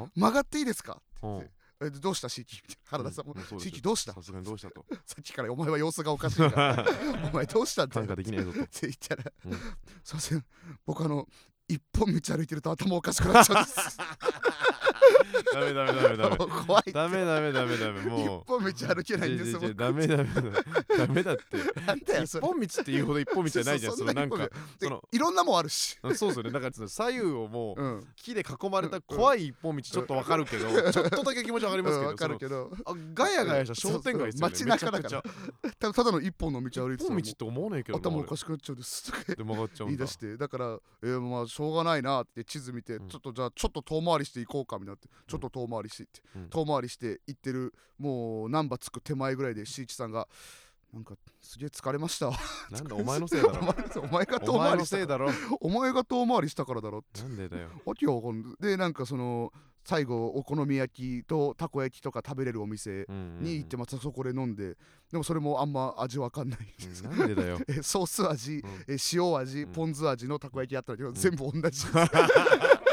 [0.00, 1.50] は「曲がっていいですか?」うん
[1.82, 2.28] えどうした？
[2.28, 2.76] しいきみたいな。
[2.98, 3.68] 原田さんもうそうです。
[3.68, 4.12] しいきどうした？
[4.14, 4.84] さすがにどうしたと。
[5.04, 6.86] さっきからお前は様子がおかしいから
[7.32, 8.62] お前どうしたんだよ感化できないぞと。
[8.62, 9.52] って言ったらうん
[10.04, 10.44] 「すいません。
[10.86, 11.28] 僕あの
[11.68, 13.98] 一本道歩いてると頭おかしくなっちゃうんです」
[15.52, 16.36] ダメダメダメダメ。
[16.36, 18.00] 怖いダメダメダメダメ。
[18.00, 18.42] 一もう。
[18.46, 20.06] 本道歩けないんです違う違う違う僕ダメ。
[20.06, 21.56] ダメダメダメだって
[22.22, 24.48] 一本道っていうほど一本道じゃないじゃんそのなんか
[24.80, 25.02] その。
[25.12, 25.98] いろんなもんあるし。
[26.14, 26.50] そうですよね。
[26.50, 28.06] だから左右をもううん。
[28.16, 32.70] 木で囲まれた怖い一本道ちょっとわかるけど ちょっとだけ気持ちわかりますけどうんわかるけど。
[33.14, 34.52] ガヤガヤした商店街ですよね。
[34.52, 35.22] 街中だから。
[35.78, 39.12] たただの一本の道歩いてたら一本道って思わないけどな頭お俺かしくなっちゃうんです。
[39.36, 39.94] で曲がっちゃうんだ。
[39.94, 40.36] 言い出して。
[40.36, 43.08] だからえーまあしょうがないなって地図見て、うん。
[43.08, 46.48] ちょっとじゃあちょっと遠回りしていこうかみたいなってちょっと遠回りしていって、うん。
[46.48, 50.28] 遠回りして行ってるもう難波つく手前ぐらいでしいちさんが
[50.92, 52.36] なんかすげえ疲れましたわ。
[52.70, 53.62] なんだお前のせいだおろ。
[53.62, 55.06] 前 お前が遠回りした。
[55.06, 55.30] だろ。
[55.60, 57.20] お前が遠回りしたからだろって。
[57.20, 57.70] なんでだよ。
[58.60, 59.52] でなんかその
[59.84, 63.06] 最後お好み焼きとたこ焼きとか食べれるお店
[63.40, 64.76] に行ってまたそこで飲んで
[65.12, 66.58] でもそれもあんま味わかんない。
[67.28, 67.60] でだよ。
[67.68, 68.84] えソース味、うん。
[68.88, 69.72] え塩味、うん。
[69.72, 71.86] ポン酢味のたこ焼きあったんだけど、全部同じ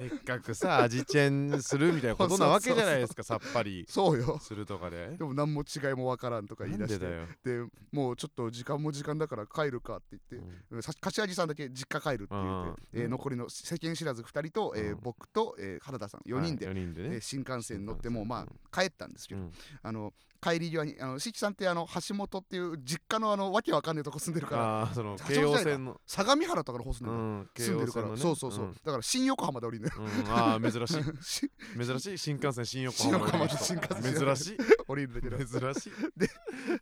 [0.00, 3.84] せっかくさ味チェンするみたいなことなわけじゃないですか さっぱり。
[3.86, 4.38] そうよ。
[4.40, 5.16] するとかで。
[5.18, 6.98] でも何も違いもわからんとか言い出して。
[6.98, 7.26] でだよ
[7.66, 10.82] でもうちょっと時間も時間だから帰るかって言って、うん。
[10.82, 15.00] さ柏木さんだけ実家帰るって言って、うんえー残りの世間知らず2人と、えーうん。
[15.02, 17.14] 僕と、えー原田さん4人で、はい四人でね。
[17.16, 19.52] えー新幹線に乗ってもうまうんあ帰ったんですけど、うん。
[19.82, 26.00] あの帰り際にあのしきさんってあの橋本っていう実家のあのわけわかんないとこ住んでるからああその京王線の。
[26.06, 30.10] 相模原とかの方住んでるうん住んでるから、そうそうそう、だから新横浜で降りるのよ。
[30.10, 30.24] うん。
[30.24, 31.02] うん、ああ珍しい。
[31.22, 32.18] し珍しい。
[32.18, 34.14] 新幹線新横新浜横浜で新幹線。
[34.14, 34.56] 珍しい。
[34.86, 35.92] 降りるんだけど珍しい。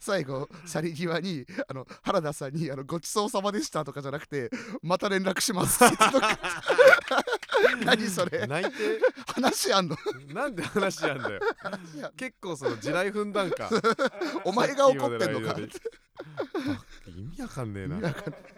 [0.00, 4.50] 最後去り際にあの原田さんにあの「ごちそうさまでした」とかじゃなくて
[4.82, 6.38] 「また連絡します」って言ってとか
[7.84, 8.46] 何それ。
[8.46, 9.00] 泣いて。
[9.34, 9.96] 話あんの？
[10.32, 11.40] なんで話やんだよ。
[12.16, 13.70] 結構その地雷踏んだんか。
[14.44, 15.58] お前が怒ってんのか。
[15.58, 17.98] 意味わかんねえな。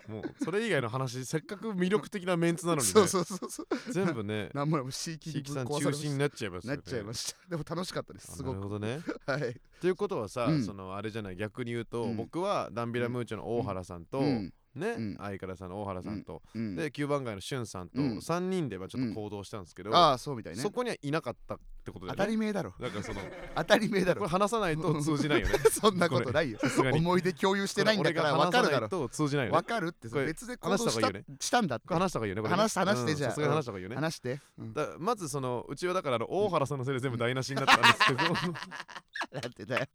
[0.08, 2.92] もうそれ以外の話せっかく魅力的なメンツなのにね。
[2.92, 6.78] そうそうそうそう全部ねなんももう地域に地域さん中心になっちゃいますよね。
[6.78, 7.48] たなっちゃいました。
[7.48, 8.30] でも楽しかったです。
[8.32, 9.00] あすごくなるほどね。
[9.26, 9.60] はい。
[9.80, 10.64] ということはさ、うん。
[10.64, 12.16] そのあれじゃない逆に言うと、うん。
[12.16, 15.16] 僕はダンビラムーチョの大原さんと、うんね、うん。
[15.18, 16.76] 相方さんの大原さんと、うん。
[16.76, 18.18] で9番街のしゅんさんとうん。
[18.18, 20.62] 3人でまあちょっと行動したんですけど、ああそうみたいね。
[20.62, 22.72] そこにはいなかったってことだ当たり前だろ。
[22.80, 23.20] だからその
[23.56, 25.54] 当たり前だこれろ話さないと通じないよね。
[25.70, 26.58] そんなことないよ。
[26.58, 29.08] さすがに思い出共有してないんだから分かるだろ。
[29.08, 29.58] 通じないよね。
[29.58, 31.88] 分かるってこれ別で行動した話した方がいいよしたんだって。
[31.88, 32.50] これ話した方がいいよねこれ。
[32.52, 33.30] ね話す話してじゃあ。
[33.30, 33.94] うんさすがに話した方がいいよね。
[33.96, 34.40] 話して。
[34.58, 34.72] うん。
[34.72, 38.18] だまずそのうちはだからあの大原さんのせいで全部台無しになったんですけど
[39.40, 39.86] なんでだよ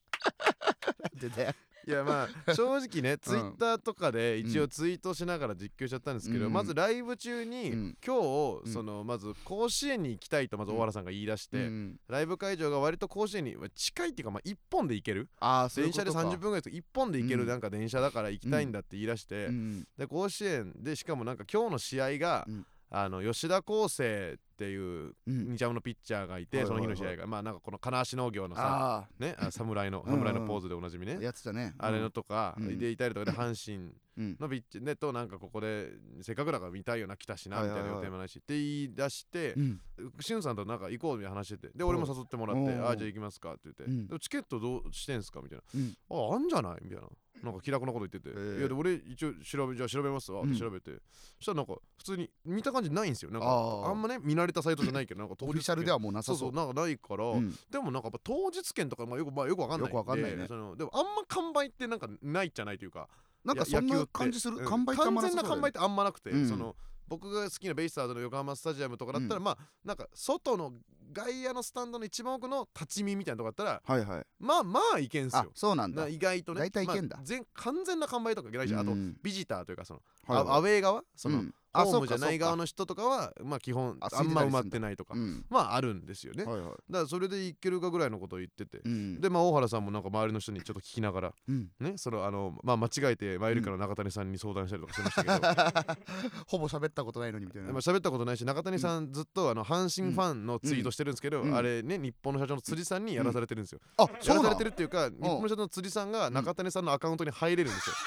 [0.99, 1.53] なんでだよ
[1.87, 7.97] いやまあ正直ねツイッターとかで一応ツイートしながら実況しちゃったんですけど、うんまずライブ中に、うん。
[8.05, 8.71] 今日うん。
[8.71, 15.29] そのまず甲子園に行きたいとまず大原さんが言い出して、うんライブ会場が割と甲子園に近いっていうかまあ1本で行ける。
[15.75, 16.29] 電車でことか。
[16.29, 16.75] 30分ぐらいです。
[16.75, 17.47] 1本で行けるうん。
[17.47, 19.87] なんか電車だから行きたいんだって言い出して、うん。
[19.97, 22.65] で甲子園でしかもなんか今日の試合が、うん
[22.97, 25.57] あの吉田康生っていううん。
[25.57, 27.27] 日ハムのピッチャーがいて、その日の試合が。
[27.27, 31.73] まあなんかこの金足農業のさあねあ侍の侍のポーズでおなじみね、あやってたね。
[31.77, 32.77] あれのとか、うん。
[32.79, 35.89] でいたりとかで阪神うんのピッチねとなんかここで
[36.21, 39.81] せっかくだから見たいよな来たしなみたいな予定もないしって言い出してう、ん。
[40.21, 42.85] しゅんさんとなんか行こうみたいな話しててで俺も誘ってもらってうん。
[42.85, 46.31] ああじゃあ行きますかって言って、チケットどうしてんすかみたいな、うん。
[46.31, 47.07] ああんじゃないみたいな
[47.43, 50.41] なんか気楽なこと言ってて、ーいやで俺一応調べじゃあ調べますわ。
[50.41, 50.91] って調べて、
[51.37, 53.31] そしたらなんか普通に見た感じないんですよ。
[53.31, 53.47] なんか
[53.87, 56.35] あんまね見慣れたサイトじゃないけどなんか 当日オフィシャルではもうなさそう。
[56.35, 57.55] うそそうなんかないから、うん。
[57.69, 60.47] でもなんかやっぱ当日券とか、まあ、よくまあよくわかんないよくわかんないね。
[60.47, 63.09] そのでもあんま完売ってなんかないじゃないというか。
[63.43, 64.65] なんかそんな感じするうん。
[64.65, 66.49] 完売ってあんま完全な完売ってあんまなくて、うん。
[66.49, 66.75] その
[67.07, 70.73] 僕が好きなベイスターズの横浜スタジアムとかだったら、まあなんか外の
[71.13, 74.25] 外野のスタンドの一番奥の立ち見みたいなとこだったらはいはい。
[74.39, 76.03] まあまあいけんすあよそうなんだ。
[76.03, 76.61] な意外とね。
[76.61, 77.17] 大体いけんだ。
[77.17, 79.15] まあ全完全な完売とかいけないし、あとうん。
[79.21, 80.47] ビジターというかその、はいはい。
[80.49, 81.03] アアウェー側？
[81.15, 85.45] その、うんあホームじゃない側のの人とかはまあ基本ああんま埋まってないとか、うん。
[85.49, 86.67] まああるんですよね、はいはい。
[86.67, 89.21] だからそれでいけるかぐらいのことを言ってて、うん。
[89.21, 91.69] でまあ大原さんもなんか周りの人にちょっと聞きながらうん。
[91.79, 95.95] ねそのあのまあ間違えてマイルカの中谷さんに相談したりとかしましたけど、
[96.47, 97.71] ほぼ喋ったことないのにみたいな。
[97.71, 101.55] まあ喋ったことないし中谷さんずっとあの阪神ファンのツイートしてるんですけど、うん。
[101.55, 107.95] あれね日本の社長の辻さんにやらされてるんですよ、あやらされてるっていうか日本の社長の辻さんが中谷さんのアカウントに入れるんですよ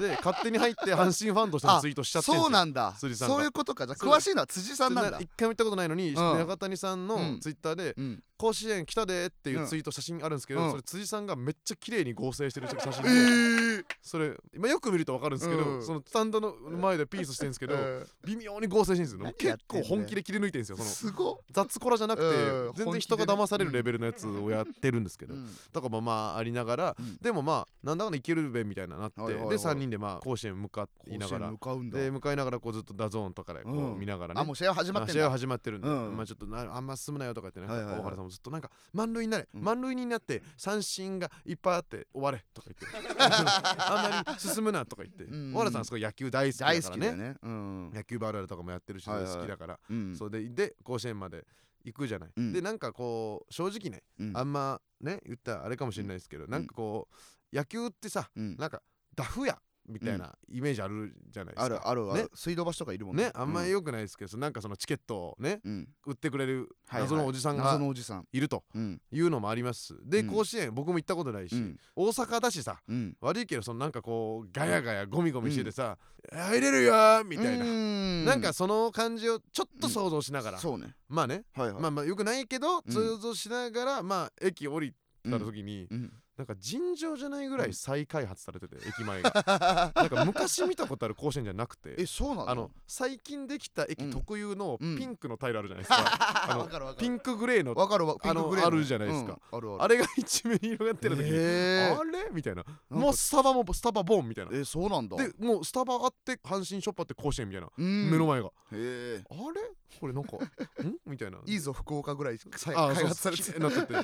[0.00, 2.42] で勝手に入って阪神ファンとしてのツイートしちゃってるんですよ。
[2.44, 2.94] そうなんだ。
[2.98, 3.34] 辻さんが。
[3.34, 3.86] そういうことか。
[3.86, 5.18] じゃ詳しいのは辻さんなんだ。
[5.20, 6.14] 一回も行ったことないのに、ん。
[6.14, 10.70] 中谷さんのうんツイッターでうん「甲子園来たで」っていうツイート写真あるんですけど、うん。
[10.72, 13.10] それ辻さんがめっちゃ綺麗に合成してる写真えで、
[13.82, 13.84] ー。
[14.02, 15.82] それ今よく見ると分かるんですけど、うん。
[15.82, 19.34] そのスタンドの前でピースしてるんですけど、え微妙に合成してるんですよ。
[19.38, 20.88] 結構本気で切り抜いてるんですよその。
[20.88, 22.72] すごっ雑コラじゃなくて、うん。
[22.74, 25.48] 全然人が騙されるレベルのやつをやってるんですけど、うん。
[25.72, 27.16] とかもまあありながら、うん。
[27.18, 31.98] でもまあなんだかんだいけるべみたいななって、で3人でまあ甲子園向かいながら向かうんだ。
[31.98, 34.00] で向かいながらこうずっと DAZN とかでこううん。
[34.00, 35.20] 見ながらね、あもう試合始まってんだ。
[35.20, 39.62] 試合は始まってるんで、うんまあちょっとなあんま進むなよとか言ってね、大原さんもずっとなんか満塁になれ、うん。
[39.62, 43.16] 満塁になって三振がいっぱいあって終われとか言って。
[43.22, 47.12] あんまり進むなとか言って、うん大原さんはすごい野球大好きだからね。
[47.12, 47.36] ね。
[47.42, 47.90] うん。
[47.92, 50.16] 野球バールとかもやってるし、好きだから、うん。
[50.16, 51.46] それでで甲子園まで
[51.84, 52.52] 行くじゃない、うん。
[52.52, 54.36] でなんかこう正直ね、うん。
[54.36, 57.08] あんまね言ったらあれかもしれないですけど、なんかこ
[57.52, 58.56] う野球ってさうん。
[58.56, 58.82] なんか
[59.14, 62.22] ダフやみたいなイメージあるじゃないですか、あるあるあね。
[62.22, 63.30] る水道橋とかいるもんね。
[63.34, 65.88] あんまりよ良くないですけど、なんかそのチケットをねうん。
[66.06, 68.26] 売ってくれる謎のおじさんが謎のおじさん。
[68.32, 69.00] いるとうん。
[69.10, 69.96] いうのもあります。
[70.04, 70.26] で、うん。
[70.28, 71.76] 甲子園僕も行ったことないし、うん。
[71.96, 73.16] 大阪だしさうん。
[73.20, 75.98] 悪いけどそのなんかこうガヤガヤゴミゴミしててさ、
[76.32, 80.94] 入れるよーみたいな、ななんかその感じをちょっと想像しながら、そうね。
[81.08, 81.44] まあね。
[81.54, 81.82] はいはい。
[81.82, 82.92] まあまあよくないけどうん。
[82.92, 86.12] 想像しながら、まあ駅降りた時に、うん
[86.42, 89.92] なんか尋常じゃないぐらい再開発されてて、 駅前が。
[89.94, 91.94] なんか昔見たことある甲子園じゃなくて。
[91.98, 92.50] えそうなの？
[92.50, 94.98] あの最近できた駅特有のうん。
[94.98, 99.38] ピンクのタイルあるじゃないですか、 あのピンクグレーのわかるわあのあるじゃないですか。
[99.52, 99.58] うん。
[99.58, 99.82] あるある。
[99.84, 102.00] あれが一面に広がってる時に、へー。
[102.00, 102.28] あれ？
[102.32, 102.64] みたいな。
[102.64, 104.50] なんかもうスタバもスタバボンみたいな。
[104.56, 105.16] えそうなんだ。
[105.16, 108.10] でもうスタバあって阪神ショップあって甲子園みたいな、うん。
[108.10, 108.48] 目の前が。
[108.48, 109.60] へえあれ？
[110.00, 110.36] これなんか
[110.82, 110.96] ん？
[111.06, 111.38] みたいな。
[111.46, 113.94] いいぞ福岡ぐらい開発されてなってて。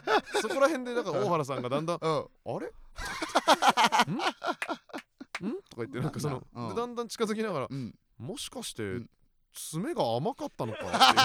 [0.40, 2.66] そこら辺でだから大原さんがだんだんうんあれ？
[5.46, 5.48] ん？
[5.48, 5.62] ん？
[5.70, 6.68] とか言ってなんかその、うん。
[6.70, 7.94] でだんだん近づきながらうん。
[8.18, 9.10] もしかして、うん。
[9.54, 10.78] 爪が甘かったのか？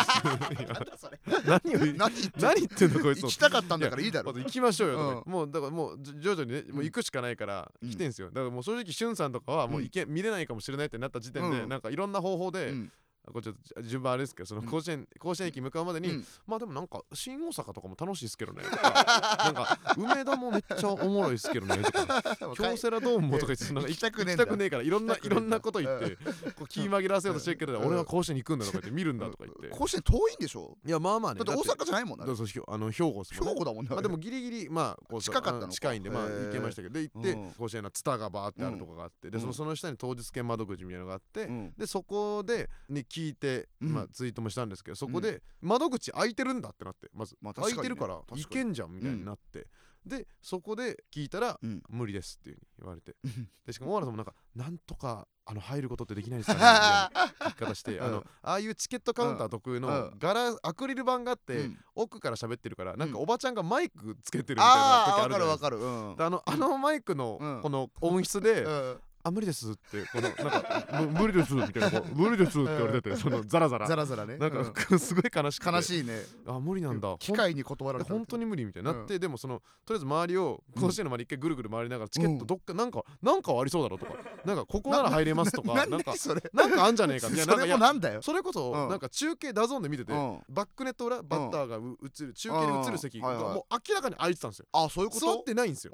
[1.46, 2.48] 何を言何言ってんの？
[2.50, 3.22] 何言ってんのこいつ？
[3.24, 4.32] 行きたかったんだからいいだろ。
[4.34, 8.30] 行きましょうようもうだからもうじ徐々にねもう行くしかないからうん来てんすよ。
[8.30, 11.70] だからもう正直しゅんさんとかはもう行け見れないかもしれないってなった時点でうん。
[11.70, 12.92] なんかいろんな方法でうん
[13.32, 14.68] これちょっと順番あれですけどそのうん。
[14.68, 16.26] 甲子園 甲子園駅向かうまでにうん。
[16.46, 18.84] まあでもなんか新大阪とかも楽しいですけどねとか
[19.46, 22.24] なんか梅田もめっちゃおもろいですけどねとか
[22.56, 24.34] 京セラドームもとか言って行きたくね
[24.66, 26.16] えからいろんないろんなこと言って
[26.56, 28.92] こう気紛らわせようとしてるけどうん俺は甲子園に行くんだとか言って。
[28.92, 29.18] 見るん。
[29.18, 30.78] だとか言って甲子園遠いんでしょ？
[30.86, 31.44] いやまあまあね。
[31.44, 32.26] だって大阪じゃないもんな。
[32.26, 33.54] だってそうひょあの兵庫ですもんね。
[33.54, 36.94] 兵庫だもんねまあでもギリギリまあこう近かったの近いんでまあ行けましたけど。
[36.96, 37.52] で行ってうん。
[37.54, 39.30] 甲子園のツタがバーってあるとこがあって。
[39.30, 41.44] でその下に当日券窓口みたいなのがあって。
[41.46, 41.74] うん。
[41.78, 43.94] でそこでね聞いてうん。
[43.94, 49.68] まあツイートもしたんですけどそこで窓口開いてるんだってなってまずまあ開いてるから行けんじゃんみたいになって。
[50.06, 51.82] でそこで聞いたらうん。
[51.90, 53.16] 無理ですっていう風に言われて。
[53.24, 53.50] うん。
[53.66, 56.60] でしかも大原さんもなんかなんとかあの入ることってできないですかね
[57.14, 58.06] みたいな聞き方して、うん。
[58.06, 60.20] あのああいうチケットカウンター特有のうん。
[60.20, 61.80] 柄アクリル板があって、うん。
[61.96, 63.24] 奥から喋ってるからなんかうん。
[63.24, 66.26] おばちゃんがマイクつけてるみたいな時あるじゃないですか。
[66.26, 67.62] あのあのマイクのうん。
[67.62, 73.88] この音質でうん「あ無理です」ってこのなんか「む無理です」みたいなこう「無理です」って言われててそのザラザラ。
[73.88, 74.38] ザラザラね。
[74.38, 74.74] なんうん。
[74.74, 75.72] か すごい悲しくて。
[75.72, 76.22] 悲しいね。
[76.46, 77.16] あ無理なんだ。
[77.20, 84.14] 機械に断られたで本当に無理みたいになって、でもそのとりあえず周りを甲子園の周り一回ぐるぐる回りながらチケットどっかなんかなんかはありそうだろうとか。
[84.46, 86.14] なんかここなら入れますとか ななんか
[86.54, 87.54] なんかあんじゃねえかみたいな。
[87.54, 88.22] それもなんだよ。
[88.22, 88.90] それこそ、うん。
[88.90, 90.40] なんか中継 DAZN で見てて、うん。
[90.50, 94.66] バックネット裏バッターがう映る中継で映る席がもう明らかに空いてたんですよ。
[94.74, 95.26] あそういうこと？
[95.28, 95.94] 座ってないんですよ。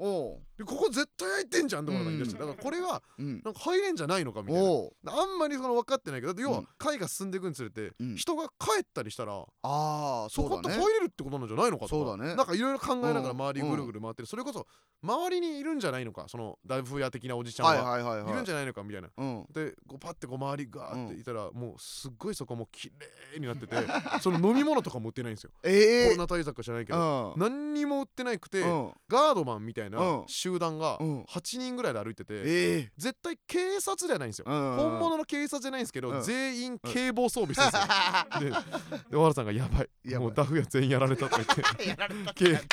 [0.58, 2.48] でここ絶対空いてんじゃんって思った言い出してうん。
[2.48, 4.62] だからこれはうんなんか入れんじゃないのかみたい
[5.04, 5.12] な。
[5.12, 6.68] あんまりその分かってないけどだって要はうん。
[6.78, 8.16] 回が進んでいくにつれて、うん。
[8.16, 12.34] 人が帰ったりしたらああそこって入れるってことなんじゃないのかとかそうだね。
[12.34, 13.30] なんかいろいろ考えながらうん。
[13.30, 14.26] 周りぐるぐる回ってる。
[14.26, 14.66] それこそ
[15.02, 18.24] 周りにいるんじゃないのかその大風屋的なおじちゃんは。
[18.28, 19.08] いるんじゃないのかみたいな。
[19.16, 19.46] うん。
[19.52, 22.90] でこうパッてこう周りガーっていたらもうすっごいそこもう綺
[23.34, 23.76] 麗になってて
[24.20, 25.50] その飲み物とかも売ってないんですよ。
[25.62, 27.38] コええロナ対策か知らないけうどん。
[27.38, 28.92] 何にも売ってなくてうん。
[29.08, 30.24] ガードマンみたいなうん。
[30.26, 31.22] 集団がうん。
[31.24, 34.46] 8人ぐらいで歩いててええ絶対警察じゃないんですよ。
[34.48, 34.76] うん。
[34.76, 36.22] 本物の警察じゃないんですけど、うん。
[36.22, 38.64] 全員警棒装備してるんですよ。
[39.00, 40.18] でで小原さんが「やばい。
[40.18, 41.42] もうダフ屋全員やられた」とか
[41.78, 42.00] 言って。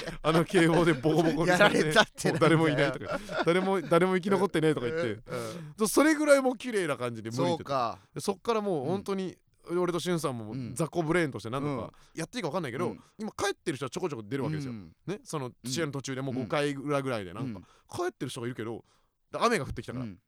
[0.23, 5.21] あの警棒でボコボコにやられて誰もいないとか誰も誰も生き残ってねとか言って。
[5.77, 5.87] うん。
[5.87, 7.99] それぐらいもう綺麗な感じで無理ってそうか。
[8.13, 9.37] でそっからもう本当に、
[9.69, 10.75] 俺としゅんさんもうん。
[10.75, 11.77] 雑魚ブレーンとして何とうん。
[11.79, 13.03] かやっていいか分かんないけど、うん。
[13.17, 14.93] 今帰ってる人はちょこちょこ出るわけですよ、うん。
[15.05, 16.41] ねその試合の途中でもううん。
[16.43, 18.83] 5回裏ぐらいでなんか、帰ってる人がいるけど
[19.31, 20.19] で雨が降ってきたから、うん。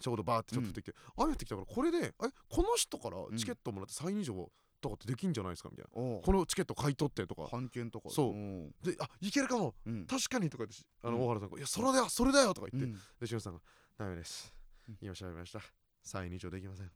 [0.00, 2.12] ちょうどバーってちょっと降ってきて、雨降ってきたからこれでえ
[2.48, 5.90] この人からチケットもらってサイン以上とかってできんじゃないですかみたいな。
[5.92, 7.48] このチケット買い取ってとか。
[7.50, 8.10] 半券とか。
[8.10, 8.32] そう。
[8.34, 8.70] ん。
[8.82, 9.74] であいけるかも。
[9.86, 10.06] うん。
[10.06, 11.24] 確かにとか言ってあのうん。
[11.24, 13.00] 大原さんが「いやそれだよそれだよ」とか言って、うん。
[13.20, 13.60] でしゅんさんが
[13.98, 14.54] 「ダメです。
[14.88, 14.98] うん。
[15.02, 15.60] 今調べました
[16.08, 16.90] サイン以上できません」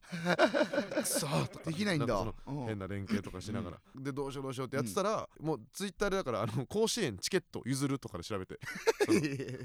[1.03, 1.27] くそ
[1.65, 2.33] できないんだ。
[2.45, 8.59] 変な連携とかしながら、でどうしようどうしようってやってたら、もうツイッターでだからあの甲子園チケット譲るとかで調べて。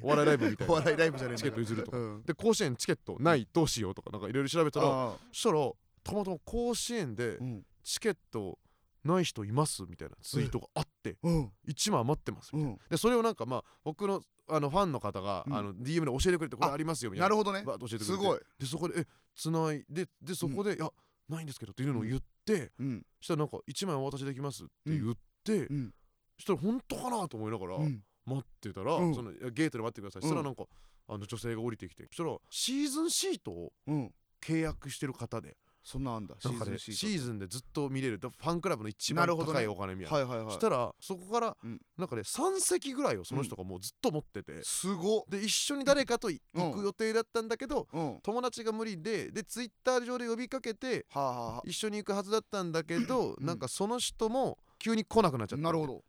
[0.02, 1.98] お笑いライブみたいおな笑いライブじゃねえんだチケット譲るとか。
[1.98, 2.22] うん。
[2.22, 7.38] で甲子園チケットないどうしようとかなんかいろいろ調べたらあそしたらたまたま甲子園で
[7.82, 8.58] チケット
[9.04, 9.84] ない人います？
[9.88, 11.52] みたいなツイートがあってうん。
[11.68, 12.72] 1枚余ってますみたいな。
[12.72, 12.78] うん。
[12.90, 15.54] でそれをなんかまあ僕のあのファンの方が、うん。
[15.54, 17.28] あの DM で教えてくれてこれありますよみたいな。
[17.28, 17.62] なるほどね。
[17.64, 18.04] 教えてくれて。
[18.04, 18.40] すごい。
[18.58, 20.90] でそこでえつないででそこで、いや
[21.28, 23.06] ないんですけどっていうのを言って、うん。
[23.20, 25.94] したらなんか1枚お渡しできますって言って、うん。
[26.38, 28.02] したら本当かなと思いながらうん。
[28.24, 29.14] 待ってたら、うん。
[29.14, 30.64] そのゲートで待ってください、そしたらなんか
[31.08, 34.14] あの女性が降りてきてそしたらシーズンシートをうん。
[34.40, 35.56] 契約してる方で
[35.90, 36.94] そんなんあんだシシーズン。
[36.94, 38.18] シーズンでずっと見れる。
[38.18, 40.52] だファンクラブの一番高いお金みたいな、はいはいはい。
[40.52, 41.80] したらそこからうん。
[41.96, 45.22] なんかね3席ぐらいをその人がもうずっと持ってて、すごっ。
[45.30, 47.88] で一緒に誰かとい行く予定だったんだけど、
[48.22, 51.06] 友達が無理ででツイッター上で呼びかけて
[51.64, 53.46] 一緒に行くはずだったんだけど、うん。
[53.46, 56.04] なんかその人も急に来なくなっちゃったあなるほど。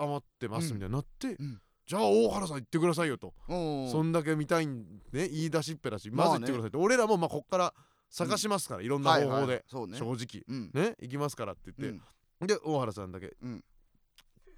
[0.00, 1.60] 余ってますみたいになって、うん。
[1.88, 7.74] じゃあ大原さん行ってくださいよと、うんそんだけ見たいんね言い出しっぺだしまず行ってくださいって、俺らもまあこっから
[8.10, 10.42] 探しますから、いろんな方法で、正直。
[10.48, 10.70] うん。
[10.72, 10.94] ね？
[11.00, 12.46] 行きますからってう言って、ん。
[12.46, 13.64] で大原さんだけ、うん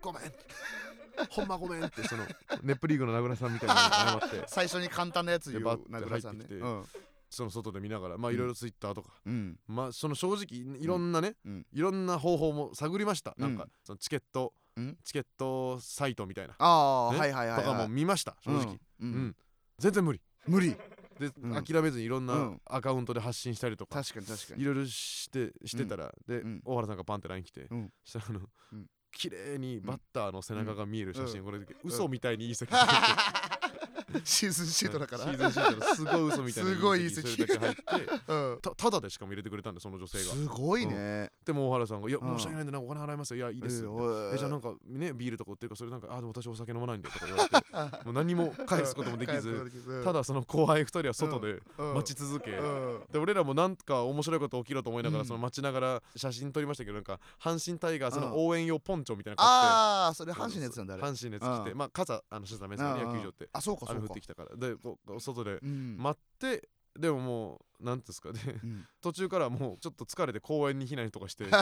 [0.01, 0.23] ごめん
[1.29, 2.25] ほんまごめんってその
[2.63, 4.45] ネプリーグの名倉さんみたいなのに謝って。
[4.49, 6.45] 最初に簡単なやつ言う名倉さんね。
[6.45, 6.85] 入ってきてうん。
[7.29, 8.37] その外で見ながらまあうん。
[8.37, 9.59] いろいろツイッターとか、うん。
[9.67, 11.67] まあその正直いろんなね、うん。
[11.73, 13.57] いろんな方法も探りました、なん。
[13.59, 14.99] かうんそそのチケット、うん。
[15.05, 17.19] チケットサイトみたいな、ああね？
[17.19, 17.65] はいはいはいはい。
[17.65, 19.11] とかも見ました正直、ううん。
[19.27, 19.37] ん。
[19.79, 20.21] 全然無理。
[20.47, 20.75] 無理
[21.21, 21.65] で、うん。
[21.65, 22.61] 諦めずにいろんうなん。
[22.65, 24.63] アカウントで発信したりとか、確かに確かに。
[24.63, 26.61] いろいろしてしてたら、で、うん。
[26.65, 27.91] 大原さんがパンって LINE 来て、うん。
[28.03, 28.87] そしたらあの、うん。
[29.13, 31.45] 綺麗にバッターの背中が見える写真、うん。
[31.45, 32.73] これ嘘みたいにいい席、
[34.25, 35.25] シーズンシートだから。
[35.25, 38.13] シーズンシートのすごい嘘みたいなすごい隕石隕石それだけ入って。
[38.29, 40.25] うんたただでしかも入れてくれたんでその女性が。
[40.25, 41.31] すごいね。
[41.45, 42.37] でも大原さんが「いやうん。
[42.39, 43.37] 申し訳ないんでなんかお金払いますよ。
[43.37, 43.83] いやいいです。
[43.83, 43.97] よ」
[44.33, 48.05] ええじゃあなんかねビールとか売ってるからそれなんかあでも私お酒飲まないんでとか言われて。
[48.05, 50.03] もう何も 返すこともできず。
[50.05, 52.53] ただその後輩2人は外で待ち続け。
[53.13, 55.27] で俺らもなんか面白いこと起きろと思いながらうん。
[55.27, 58.23] その待ちながら写真撮りましたけどなんか阪神タイガースうん。
[58.23, 61.71] の応援用ポンチョみたいなの買ああそれ阪神のやつなんだ阪神のやつ着て。
[61.73, 61.79] うん。
[61.79, 63.49] まあ傘あのしてためですよね野球場って。
[63.53, 64.57] あそうかそう降ってきたから。
[64.57, 65.97] でこう外でうん。
[65.99, 68.61] 待ってでももうなんていうんですかね。
[68.63, 68.87] うん。
[69.01, 71.53] 途中からもうちょっと疲れて公園に避難とかして 近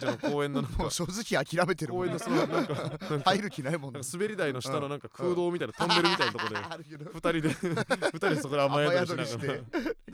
[0.00, 4.00] 所の公園のもう正直諦めてるもん公園のそのなんか入る気ないもんね。
[4.00, 7.10] か滑り台の下のなんか空洞みたいなトンネルみたいなところで あるけど。
[7.12, 9.54] 二人で二人でそこで雨宿りしな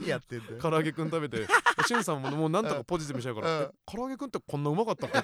[0.05, 0.59] やってんだよ。
[0.59, 1.47] 唐揚げくん食べて
[1.87, 5.19] しゅんさんももうなんとかポジティブにしちゃうから唐揚げくんってこんなうまかったっけ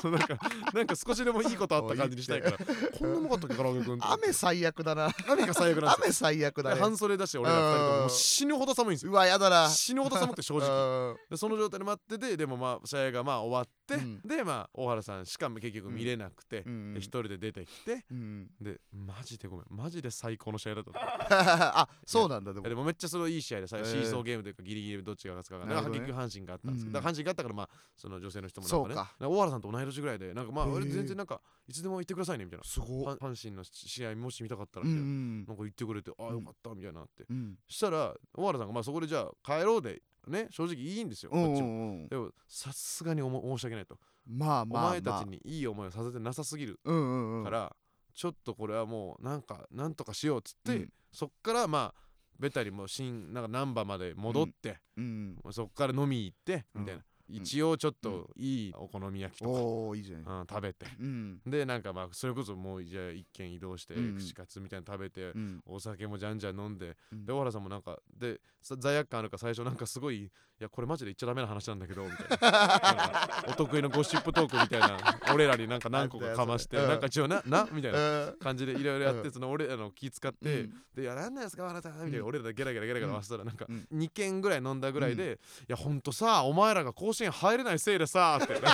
[0.00, 0.38] そうなんか
[0.72, 2.58] なんか少しでもいいことあった感じにしたいから。
[2.58, 4.02] こんなうまかったっけ唐揚げくんって。
[4.06, 5.10] 雨最悪だな。
[5.28, 6.28] 雨が最悪なんですよ。
[6.28, 6.76] 雨最悪だね。
[6.76, 9.12] で半袖だし俺ら二人とも死ぬほど寒いんですよ。
[9.12, 9.68] うわやだな。
[9.68, 10.66] 死ぬほど寒くて正直。
[10.66, 14.20] 直でその状態で待っててでもまあ試合がまあ終わって、うん。
[14.24, 16.94] でまあ大原さんしか結局見れなくて、うん。
[16.94, 19.66] で一人で出てきてうんでマジでごめん。
[19.70, 20.90] マジで最高の試合だった
[21.80, 22.52] あそうなんだ。
[22.52, 22.68] でも。
[22.68, 23.84] でもめっちゃそのいい試合でさ、えー。
[23.84, 26.00] シーソーゲームというかギリギリどっちが勝つかが、ね、なるほどね。
[26.00, 29.14] 結局阪神があったんですけど、うんだから阪神があったからまあその女性の人もなんかねそうか。
[29.20, 30.72] なん大原さんと同い年ぐらいでなんかまあへー。
[30.74, 32.64] 俺全然なんかいつでも行ってくださいねみたいな。
[32.64, 37.58] すご阪阪神の試合もし見たかったらうみたいな、んなんか言ってくれてああうんよかったみたいなって、うん。
[37.68, 41.68] したら大原さんがまあそこでじゃあ帰ろうでね正直いいんですよ、うんこっちも。
[41.68, 44.86] うんうんでもさすがにおも申し訳ないと、まあまあまあ。
[44.88, 47.44] お前たちにいい思いをさせてなさすぎるうんうんうん。
[47.44, 47.76] から、
[48.14, 50.92] ちょっとこれはもうなんかなんとかしようっつって、うん。
[51.10, 52.00] そっからまあ
[52.38, 55.36] ベタにもう新なんか難波まで戻って、うん。
[55.42, 60.38] もうそっから飲み行って、うんみたいな一応ちょっといいお好み焼きとか、いいじゃない。
[60.40, 60.86] うん、食べて。
[61.00, 61.40] うん。
[61.46, 64.14] でなんかまあそれこそもうじゃあ一軒移動してうん。
[64.14, 65.60] 串カツみたいなの食べて、うん。
[65.66, 67.24] お酒もじゃんじゃん飲んで、うん。
[67.24, 73.44] で小原さんもなんかでさ罪悪感あるから最初なんかすごいいやこれマジで言っちゃダメな話なんだけどみたいな。
[73.46, 74.96] お得意のゴシップトークみたいな
[75.34, 79.32] 俺らになんか何個かかましてなんか一応ななみたいなうん感じでいろいろやって、うん。
[79.32, 80.74] その俺らの気使って、うん。
[80.94, 82.24] で「いやなんなんですか小原さん」みたいな、うん。
[82.24, 83.86] 俺らでゲラゲラゲラゲラ回したらなんかうん。
[83.92, 85.38] 2軒ぐらい飲んだぐらいで
[85.68, 88.58] 「いやほんとさお前らが甲子園入れないせいでさ」って。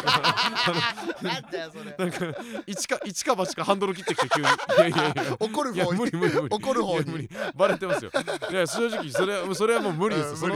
[1.99, 2.19] なんか
[2.67, 5.37] 一か一か八かハンドル切ってきて急に「いやいやいや。
[5.41, 5.99] 怒る方に。
[5.99, 6.55] 無理無理無理。
[6.55, 7.29] 怒る方無理。
[7.57, 8.13] バレてますよ。
[8.51, 10.47] いや正直それはそれはもう無理ですそ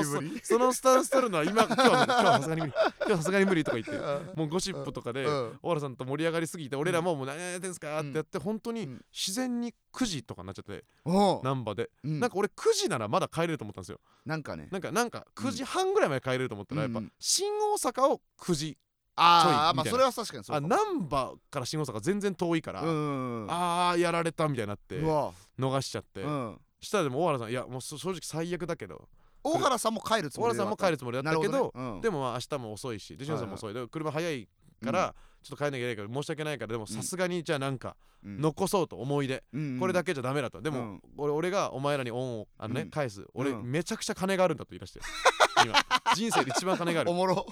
[0.58, 4.38] のスタンス取るのは今 今日は今日はさすがに無理今日はさすがに無理とか言ってうん。
[4.38, 5.58] もうゴシップとかでうん。
[5.62, 9.04] 小原さんと盛り上がりすぎて俺らももう何やってんすかってやって本当にうん。
[9.12, 10.84] 自然に9時とかになっちゃって
[11.42, 11.90] 難波で。
[12.04, 12.20] うん。
[12.20, 14.00] なんか俺9時ならまだ帰れると思ったんですよ。
[14.24, 14.68] なんかね。
[14.70, 18.78] なんかなんか9時半ぐらいまで帰れると思ったらやっぱうん新大阪を9時
[19.18, 25.00] ああまあそれは確かにそうあ難波から新大阪全然遠いからあーやられたみたいになって
[25.58, 26.22] 逃しちゃって。
[26.22, 26.60] うん。
[26.80, 29.08] したらでも大原さんいやもうそ正直最悪だけど
[29.46, 31.70] 大原さんも帰るつ大もりで原さんも帰るつもりだったけどね。
[31.74, 32.00] うん。
[32.00, 33.74] でもまあ明日も遅いしでしのさんも遅い。
[33.74, 34.48] で車早い
[34.84, 35.14] から
[35.46, 38.40] ちょっと帰んなきゃいけないから申し訳ないからでもさすがにじゃあなんかうん。
[38.40, 39.42] 残そうと思い出。
[39.52, 40.60] うんこれだけじゃダメだと。
[40.60, 41.02] でもうん。
[41.16, 42.90] 俺俺がお前らに恩をあのねうん。
[42.90, 43.24] 返す。
[43.34, 43.70] 俺うん。
[43.70, 45.00] めちゃくちゃ金があるんだと言い出して。
[45.64, 45.74] 今。
[46.14, 47.10] 人生で一番金がある。
[47.12, 47.46] おもろ。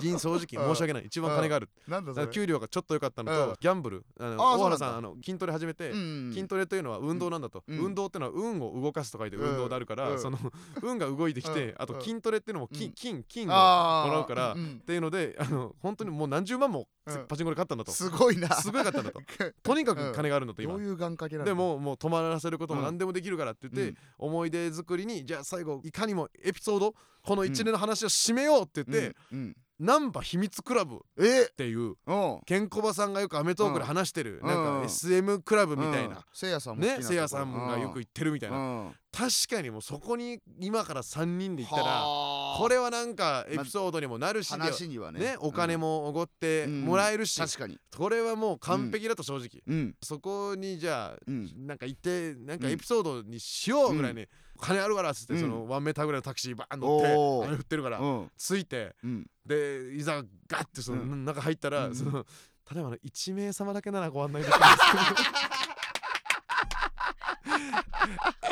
[0.00, 1.06] 人正直申し訳ない。
[1.06, 1.70] 一番金がある。
[1.86, 3.50] なんだ給料がちょっと良かったのうん。
[3.52, 7.78] とギャンブルあの大原さんんあの筋トレ始めてうん筋トレというのは運動なんだと、うん。
[7.78, 10.20] 運動っていうのは運を動かすと書いて運動であるから、うん。
[10.20, 10.38] その
[10.82, 11.74] 運が動いてきて、うん。
[11.78, 12.92] あと筋トレっていうのも金、うん。
[12.94, 14.78] 金金をもらうからん。
[14.82, 18.48] っていうのであの本当にもう何十万もうんパチンコで勝ったんだと、すごいな。
[18.56, 19.20] すごい勝ったんだと。
[19.62, 21.50] とにかく金があるんだと今、どういう願掛けなんだ。
[21.50, 23.96] でももう止まらせることもうん何でもできるからって言って、うん。
[24.18, 32.40] 思い出作りにじゃあ最後いかにもエピソードこの一年の話を締めようって言って、うんうんナンバ秘密クラブっえていううん。
[32.44, 34.48] ケンコバさんがよく『アメトーーク』で話してる、うん。
[34.48, 36.10] なんかうん SM クラブみたいうん。
[36.10, 38.94] な、せいやさんがよく言ってるみたいな、うん。
[39.12, 42.58] 確かにもうそこに今から3人で行ったらはあ。
[42.58, 44.64] これはなんかエピソードにもなるし、ね。
[45.12, 46.80] ねお金もおごってうん。
[46.82, 47.78] もらえるし、確かに。
[47.96, 49.94] これはもう完璧だと正直、うん。
[50.02, 51.66] そこにじゃあ、うん。
[51.66, 54.26] なんか行ってなんかエピソードにしようぐらいに、
[54.60, 55.40] 金あるからっつって、うん。
[55.40, 57.06] そのワンメーターぐらいのタクシーバーン乗って
[57.48, 58.30] 雨降ってるから、うん。
[58.36, 59.26] 着いてうん。
[59.46, 61.24] でいざガッてその、うん。
[61.24, 61.94] 中入ったら、うん。
[61.94, 62.26] その
[62.72, 64.82] 例えばあの1名様だけならご案内できます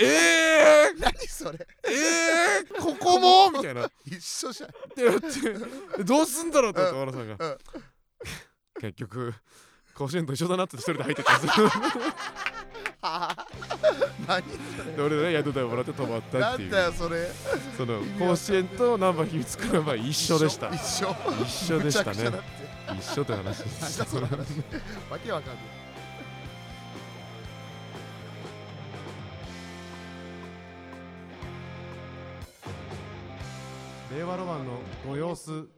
[0.00, 0.06] え
[0.90, 1.66] えー、何それ？
[1.84, 3.50] えー、ここも？
[3.50, 3.86] みたいな。
[3.86, 4.70] っ一緒じゃん。
[4.70, 4.72] っ
[5.96, 7.58] てどうすんだろうって思って小原さんが、うん。
[8.80, 9.34] 結局
[9.94, 11.70] 甲子園と一緒だなって一人で入ってったんですよ
[14.26, 16.70] 何そで俺ら宿代もらって泊まったっていう。
[16.70, 17.28] なんだよそれ。
[17.76, 20.68] その甲子園とナンバー秘密クラブは一緒でした。
[20.68, 21.16] 一緒。
[21.44, 22.40] 一緒でしたね。
[22.98, 24.38] 一緒って話でしただその話
[25.10, 25.86] わけわかんない。
[34.16, 35.68] 令和ロマンのご様子。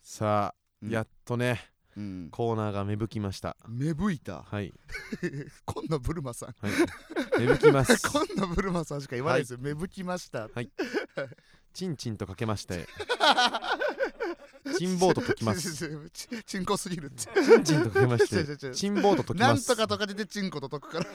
[0.00, 1.60] さあ、やっとね
[1.98, 2.28] うん。
[2.30, 3.56] コーナーが芽吹きました。
[3.68, 4.42] 芽吹いた？
[4.42, 4.72] はい、
[5.66, 6.54] 今度ブルマさん。
[6.60, 8.00] はい、芽吹きます。
[8.08, 10.48] 今度ブルマさんしか言わないですよ、芽吹きました。
[11.74, 12.86] チンチンとかけまして。
[14.76, 16.10] チンボート解きます。
[16.12, 17.24] ちチンコすぎるって。
[17.42, 18.72] チンチンとかけまして。
[18.72, 19.68] チンボート解きます。
[19.68, 21.06] なんとかとか出てチンコと解くから。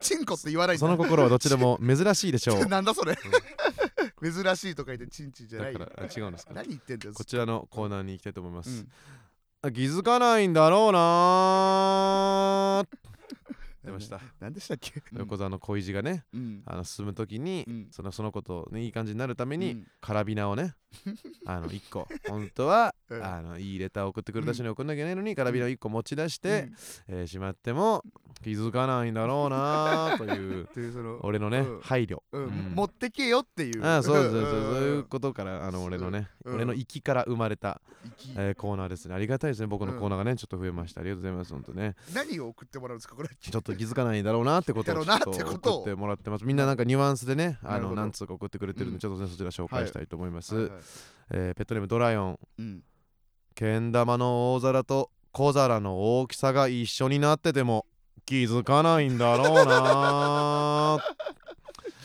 [0.00, 2.66] チンコって言わないその心はどっちでも珍しいでしょう。
[2.66, 3.18] なんだそれ、
[4.22, 5.80] 珍しいとか言ってチンチンじゃないよ。
[5.80, 6.54] だからあ違うんですか？
[6.54, 7.14] 何言ってんだよ。
[7.14, 8.76] こちらのコーナーに行きたいと思います、うん。
[8.78, 8.82] あ
[9.68, 12.86] 気づかないんだろうな
[13.84, 14.20] 出ました。
[14.40, 15.02] 何でしたっけ？
[15.16, 16.62] 横澤の恋路がねうん。
[16.66, 17.88] あの進む時に、うん。
[17.90, 19.86] そのその子と、ね、いい感じになるために、うん。
[20.00, 20.74] カラビナをね
[21.46, 22.06] あの1個。
[22.28, 23.24] 本当は、うん。
[23.24, 26.68] あのいいレターを送ってくれた人に送んなきゃいけないのに、カラビナを1個持ち出して、
[27.08, 27.16] うん。
[27.20, 28.02] えーしまっても
[28.42, 30.68] 気づかないんだろうなーという
[31.22, 31.80] 俺のね、うん。
[31.80, 32.22] 配慮、
[32.74, 33.84] 持ってけよっていう。
[33.84, 34.50] ああそうそうですん。
[34.50, 36.54] そういうことからあの俺のね、うん。
[36.56, 37.80] 俺の息から生まれた、
[38.18, 39.14] 息えーコーナーですね。
[39.14, 39.66] ありがたいですね。
[39.66, 41.00] 僕のコーナーがねちょっと増えました。
[41.00, 41.94] ありがとうございます本当ね。
[42.14, 43.28] 何を送ってもらうんですかこれ。
[43.28, 46.44] ちょっと気づかないんだろうなってことをちょっっと送ってもらってます。
[46.44, 48.98] みんななんかニュアンスでねあの何通か送ってくれてるんで、うん。
[48.98, 50.70] ちょっとねそちら紹介したいと思います、
[51.30, 52.38] えーペットネームドライオン。
[52.58, 52.82] うん。
[53.54, 57.86] けん玉の大皿と小皿の大きさが一緒になってても
[58.26, 60.98] 気づかないんだろうな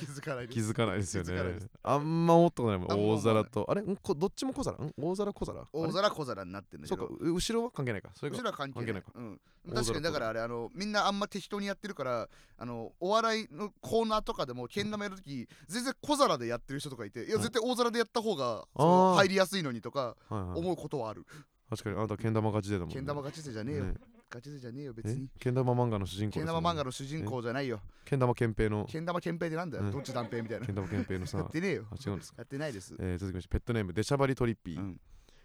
[0.05, 0.53] 気づかないです。
[0.53, 1.59] 気づかないですよね。
[1.83, 3.09] あんま思ったことないもん。
[3.15, 3.81] 大皿とあれ？
[3.81, 4.77] んこどっちも小皿？
[4.77, 5.65] ん大皿小皿？
[5.73, 7.07] 大皿小皿になってるんだけど。
[7.07, 8.09] そうかう後ろは関係ないか。
[8.21, 9.01] 後ろは関係ない。
[9.01, 9.11] か。
[9.15, 9.39] うん、
[9.73, 17.43] 確かにだからあれあのみんなあんま適当にやってるからあのお笑いのコーナーとかでもけん玉やるとき全然小皿でやってる人とかいていやはい。
[17.43, 21.25] 絶対大皿でやった方が入りやすいのにとか思うことはある。
[21.69, 22.95] 確かにあなたけん玉勝ちでだもんね。
[22.95, 23.85] けん玉ガチ勢じゃねえよ。
[23.85, 23.93] ね
[24.29, 25.29] ガチ勢じゃねえよ別えに。
[25.39, 27.79] けん玉漫画の主人公けん玉漫画の主人公じゃないよ。
[28.03, 28.85] けん玉憲兵の。
[28.89, 29.85] けん玉憲兵ってなんだうん。
[29.87, 30.65] よどっち断平みたいな。
[30.65, 31.85] けん玉憲兵のやさってねえよ。
[31.91, 32.37] あ違うんですか？
[32.39, 32.95] やってないです。
[32.99, 34.99] えー続きましてペットネームデシャバリトリッピー、うん。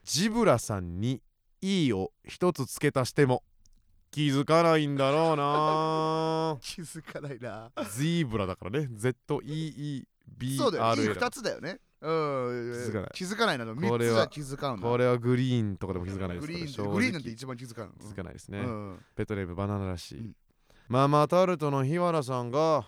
[0.05, 1.23] ジブラさんに
[1.61, 3.45] 「いい」を一つ付け足しても
[4.11, 6.59] 気づかないんだろうな。
[6.65, 7.71] 気づかないな。
[7.91, 8.89] ゼブラだからね。
[8.93, 10.05] ZEEBRA
[10.57, 10.95] そうだよ。
[11.03, 12.73] いい2つだよねうん。
[12.73, 13.11] 気づかない。
[13.15, 13.65] 気づかないな。
[13.65, 16.47] の3これはつは気づかんなこれはグリーンとかでも気づかないです。
[16.47, 17.93] グリーングリーンなんて一番気づかん。
[17.99, 18.99] 気づかないですね、うん。
[19.15, 20.17] ペットネームバナナらし。
[20.17, 20.37] い、うん。
[20.89, 22.87] ママタルトの日原さんが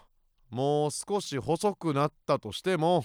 [0.50, 3.04] もう少し細くなったとしても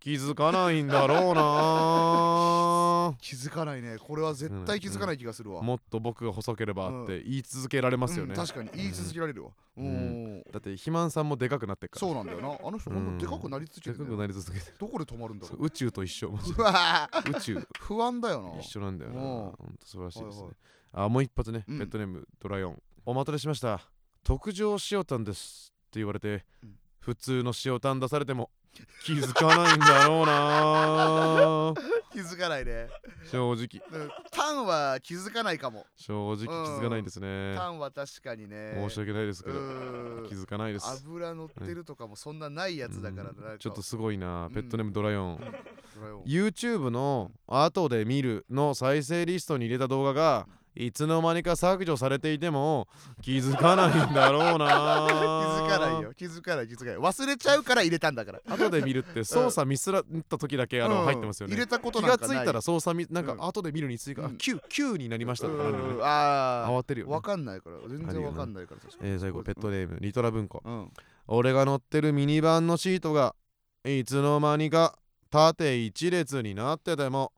[0.00, 3.96] 気づかないんだろうな気づかないね。
[3.98, 10.38] これは絶対気づかない気がするわ、もっと僕が細ければって言い続けられますよね、うん確かに言い続けられるわ、ううん。
[10.38, 12.00] ん、だって肥満さんもでかくなってっから。
[12.00, 12.48] そうなんだよな。
[12.66, 13.18] あの人ほん。
[13.18, 14.76] とでかくなり続けてるでかくなり続けてる。
[14.78, 15.64] どこで止まるんだろそう。
[15.64, 16.30] 宇宙と一緒。
[17.30, 17.66] 宇宙。
[17.80, 18.60] 不安だよな。
[18.60, 19.20] 一緒なんだよな。
[19.20, 19.24] うん。
[19.24, 20.56] ほんと素晴らしいですね、はいはい。
[20.92, 21.78] あもう一発ね、うん。
[21.78, 22.82] ペットネームドライオン。
[23.04, 23.80] お待たせしました。
[24.22, 25.72] 特上塩タンです。
[25.88, 26.78] って言われて、うん。
[27.00, 28.50] 普通の塩タン出されても
[29.04, 31.74] 気づかないんだろうな。
[32.12, 32.88] 気づかないね。
[33.30, 34.00] 正直。
[34.00, 34.10] うん。
[34.30, 35.86] タンは気づかないかも。
[35.96, 37.54] 正直気づかないんですね。
[37.56, 38.72] タンは確かにね。
[38.74, 40.26] 申し訳ないですけうどん。
[40.28, 40.86] 気づかないです。
[41.04, 43.58] 油乗ってるとかもそんなないやつだからうん。
[43.58, 44.46] ちょっとすごいな。
[44.46, 44.52] うん。
[44.52, 45.54] ペットネームドライオン、
[46.26, 50.46] YouTube の後で見るの再生リストに入れた動画が
[50.80, 52.86] いつの間にか削除されていても
[53.20, 55.06] 気づかないんだろうな。
[55.08, 55.12] 気
[55.64, 56.14] づかないよ。
[56.14, 56.96] 気づかない気づかない。
[56.96, 58.40] 忘れちゃうから入れたんだから。
[58.48, 61.04] 後で見るって操作ミスらった時だけあのうん。
[61.06, 61.54] 入ってますよね。
[61.54, 62.36] 入れたこと気なんかない。
[62.36, 63.44] がついたら操作ミなんかうん。
[63.44, 64.36] 後で見るに追加、あうん。
[64.36, 65.78] 9, 9になりましたとかね。
[66.00, 67.12] ああ慌てるよね。
[67.12, 67.76] わかんないから。
[67.88, 69.10] 全然わかんないから確かに。
[69.10, 70.62] えー最後ペットネームリトラ文庫。
[70.64, 70.92] うん。
[71.26, 73.34] 俺が乗ってるミニバンのシートが
[73.84, 74.96] いつの間にか
[75.30, 77.32] 縦一列になってても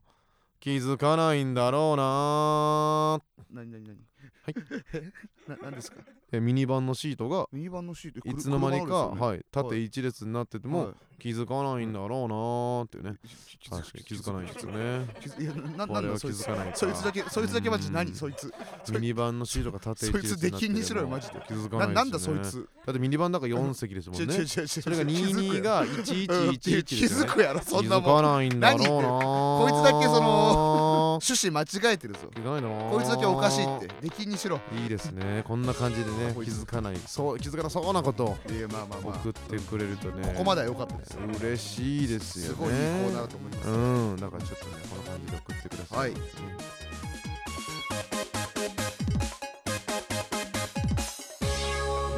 [0.61, 3.21] 気づかないんだろうなな
[3.51, 4.01] になになに
[4.45, 4.55] はい。
[5.49, 5.99] ななんですか？
[6.33, 8.29] えミニバンのシートがミニバンのシート？
[8.29, 9.21] いつの間にか、ね。
[9.21, 10.95] はい、縦一列になってても、はい。
[11.21, 15.07] 気づかないんだろうなーっていうね、き気づ確かに気づかないんですよね。
[15.21, 16.43] 気づいやななんだそいつ。
[16.43, 17.95] づかないかそいつだけそいつだけマジうん。
[17.95, 18.53] 何そいつ。
[18.93, 21.35] ミニバンのシートが縦一列になっててもそいつ出禁にしろよマジで。
[21.47, 21.95] 気づかなないね。
[21.95, 22.69] なんだそいつ。
[22.87, 24.33] だってミニバンだから4席ですもんね。
[24.33, 27.27] それが気づく22やがろうん1111気ですよね。
[27.27, 30.80] づくやろそんな気づかもんないんだろうなこいつだけその
[31.21, 32.21] 趣旨間違えてるぞ。
[32.35, 32.69] 気づかないな。
[32.69, 33.89] ーこいつだけおかしいって。
[34.01, 34.61] 出禁にしろ。
[34.83, 35.45] いいですね。
[35.47, 36.33] こんな感じでね。
[36.45, 36.97] 気づかない。
[37.07, 38.39] そう気づかなそうなことを。
[38.71, 39.15] まあまあまあ。
[39.21, 40.27] 送ってくれるとね。
[40.29, 42.49] ここまでは良かったです嬉しいですよね。
[42.49, 43.69] すごいいいコーナーだと思います。
[43.69, 43.73] う
[44.15, 44.17] ん。
[44.17, 46.15] だからちょっとねこの感じで送ってください、はい。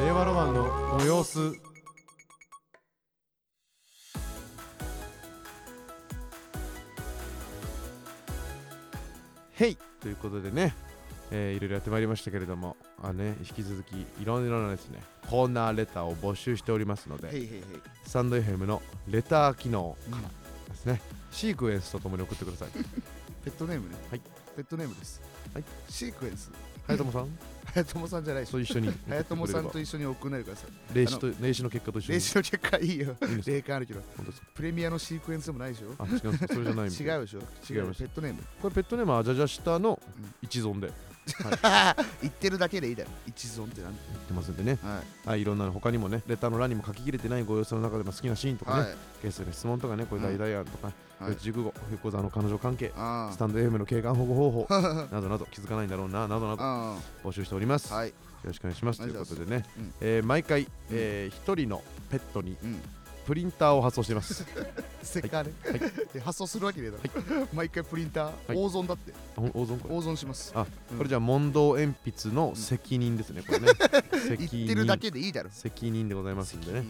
[0.05, 1.72] 令和ロマンのご様子
[9.63, 10.75] へいということでね、
[11.31, 15.01] えーいろいろやってまいりましたけれどもあね引き続きいろいろなですね
[15.31, 17.63] コーナーレターを募集しておりますのでへいへいへい
[18.05, 20.29] スタンド FM のレター機能から
[20.73, 21.01] ですね、
[21.31, 22.69] シークエンスとともに送ってください。
[23.45, 23.97] ペットネームね。
[24.11, 24.21] はい。
[24.57, 25.21] ペットネームです。
[25.55, 25.65] はい。
[25.89, 26.51] シークエンス。
[26.87, 27.39] 早友さん
[27.75, 28.51] 早友さんじゃないし。
[28.51, 30.95] と一緒に早友さんとい一緒に送んないでください。
[30.95, 32.15] 霊視と霊視の結果と一緒に。
[32.15, 33.17] 練習の結果いいよ。
[33.47, 34.01] 霊感あるけど。
[34.55, 35.95] プレミアのシークエンスでもないでしょ？
[35.99, 37.41] あ違うそれじゃない違うでしょ？
[37.71, 38.43] 違いますペットネーム。
[38.61, 40.01] これペットネームはアジャジャ下の
[40.45, 40.49] うん
[41.27, 43.11] 一存で言ってるだけでいいだろ。
[43.27, 44.79] 一存ってなん言ってますんでね。
[44.83, 45.29] はい。
[45.29, 48.95] はいいろんなの他にもねレターの欄にも書ききれてないご様子の中でも好きなシーンとかね、はい。
[49.23, 51.37] ゲストの質問とかねこれ大々案とか、はい。
[51.41, 58.09] 熟語福座の彼女関係あスタンド FM の景観保護方法あ などなど気づかないんだろうななどなどあ募集しております、あはい。
[58.09, 58.15] よ
[58.45, 59.01] ろしくお願いします。
[59.01, 59.95] ということでね、うん。
[60.01, 62.81] えー毎回、えー一人のペットにうん
[63.27, 64.45] プリンターを発送しています。
[65.03, 65.53] せっかね。
[65.65, 65.81] はい。
[66.13, 66.97] で発送するわけねえだ
[67.37, 67.49] ろ。
[67.53, 68.33] 毎回プリンター。
[68.49, 68.57] はい。
[68.57, 69.13] 大損だって。
[69.37, 70.53] 大損これ大損します。
[70.55, 70.99] あうん。
[70.99, 73.69] これじゃあ問答鉛筆の責任ですねこれね。
[74.29, 75.51] 責言ってるだけでいいだろ。
[75.53, 76.85] 責任でございますんでね。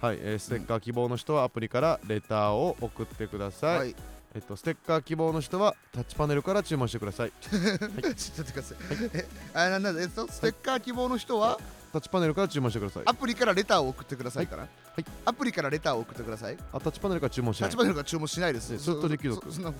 [0.00, 3.96] はい、えーステッカー希望の人はアプリからレターを送ってください、はい。
[4.34, 7.32] えっと、ステッカー希望の人はタッチパネルから注文してください。
[7.40, 8.78] ちょっと待ってください。
[9.14, 11.58] えあなんだえっとステッカー希望の人は
[11.92, 13.02] タッチパネルから注文してください。
[13.06, 14.62] アプリからレターを送ってくださいから。
[14.62, 14.68] は
[14.98, 15.04] い。
[15.24, 16.56] アプリからレターを送ってください。
[16.72, 17.70] あタッチパネルから注文しない。
[17.70, 18.74] タッチパネルから注文しないです。
[18.74, 19.52] えそれ族。
[19.52, 19.72] そそんな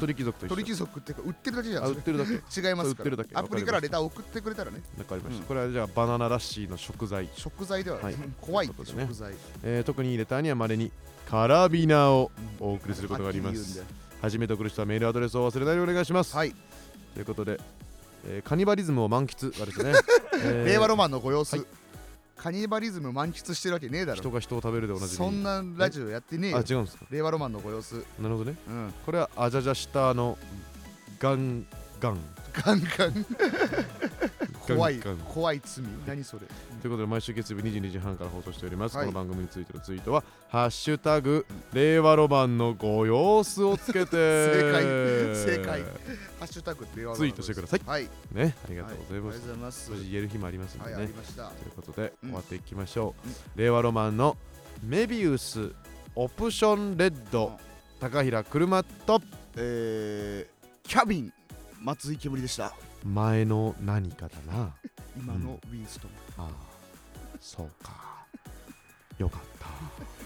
[0.00, 0.54] 鳥貴族と一緒。
[0.54, 1.84] 鳥貴族っていうか売ってるだけじゃん。
[1.84, 2.32] あ売ってるだけ。
[2.32, 3.30] 違いますそう売からってるだけ。
[3.34, 4.80] アプリからレター送ってくれたらね。
[4.98, 5.46] わかりました、うん。
[5.46, 8.14] これはじゃあバナナラッシーの食材、食材でははい。
[8.40, 9.08] 怖いってということでね。
[9.08, 10.90] 食材えー特にレターにはまれに
[11.28, 13.56] カラビナをお送りすることがあります。
[13.56, 16.54] はっきり言うんだよ初めて送る人はメールアドレスを忘れないようにお願いします、はい。
[17.14, 17.60] ということで、
[18.26, 19.92] えーカニバリズムを満喫はですね、
[20.42, 21.56] えー令和ロマンのご様子。
[21.56, 21.66] はい
[22.38, 24.18] カニバリズム満喫してるわけねえだろ。
[24.18, 25.16] 人が人を食べるでおなじみ。
[25.18, 26.58] そんなラジオやってねえよ。
[26.58, 27.04] あ違うんですか？
[27.10, 27.96] 令和ロマンのご様子。
[28.20, 28.56] なるほどね。
[28.68, 28.94] うん。
[29.04, 30.38] これはアジャジャ下の
[31.18, 31.66] ガン
[32.00, 32.18] ガン。
[32.52, 33.26] ガンガン。
[34.66, 35.00] 怖い
[35.32, 35.84] 怖い罪。
[36.06, 36.46] 何それ
[36.78, 39.06] ということで毎週月曜日22時半から放送しております、はい。
[39.06, 44.10] この番組についてのツイートは「ハッシュタグ令和ロマンのご様子」をつけて。
[44.12, 44.84] 正解。
[45.34, 45.82] 正解。
[45.82, 45.88] ハ
[46.44, 47.80] ッシュタグ令和ロマンのご様子ツイートしてください。
[47.84, 48.08] はい。
[48.32, 49.38] ねありがとうございます、はい。
[49.38, 49.90] ありがとうございます。
[49.90, 51.48] 無事言える日もありますんでね、はいありました。
[51.48, 52.28] ということで、うん。
[52.30, 53.34] 終わっていきましょう、うん。
[53.56, 54.36] 令和ロマンの
[54.84, 55.72] メビウス
[56.14, 57.58] オプションレッド
[58.00, 59.20] 高平車と
[59.56, 60.58] えー
[60.88, 61.32] キャビン
[61.82, 62.72] 松井煙でした。
[63.04, 64.74] 前の何かだな。
[65.16, 66.10] 今のウィンストン。
[66.38, 66.67] ああ
[67.40, 67.92] そうか。
[69.18, 70.17] よかった。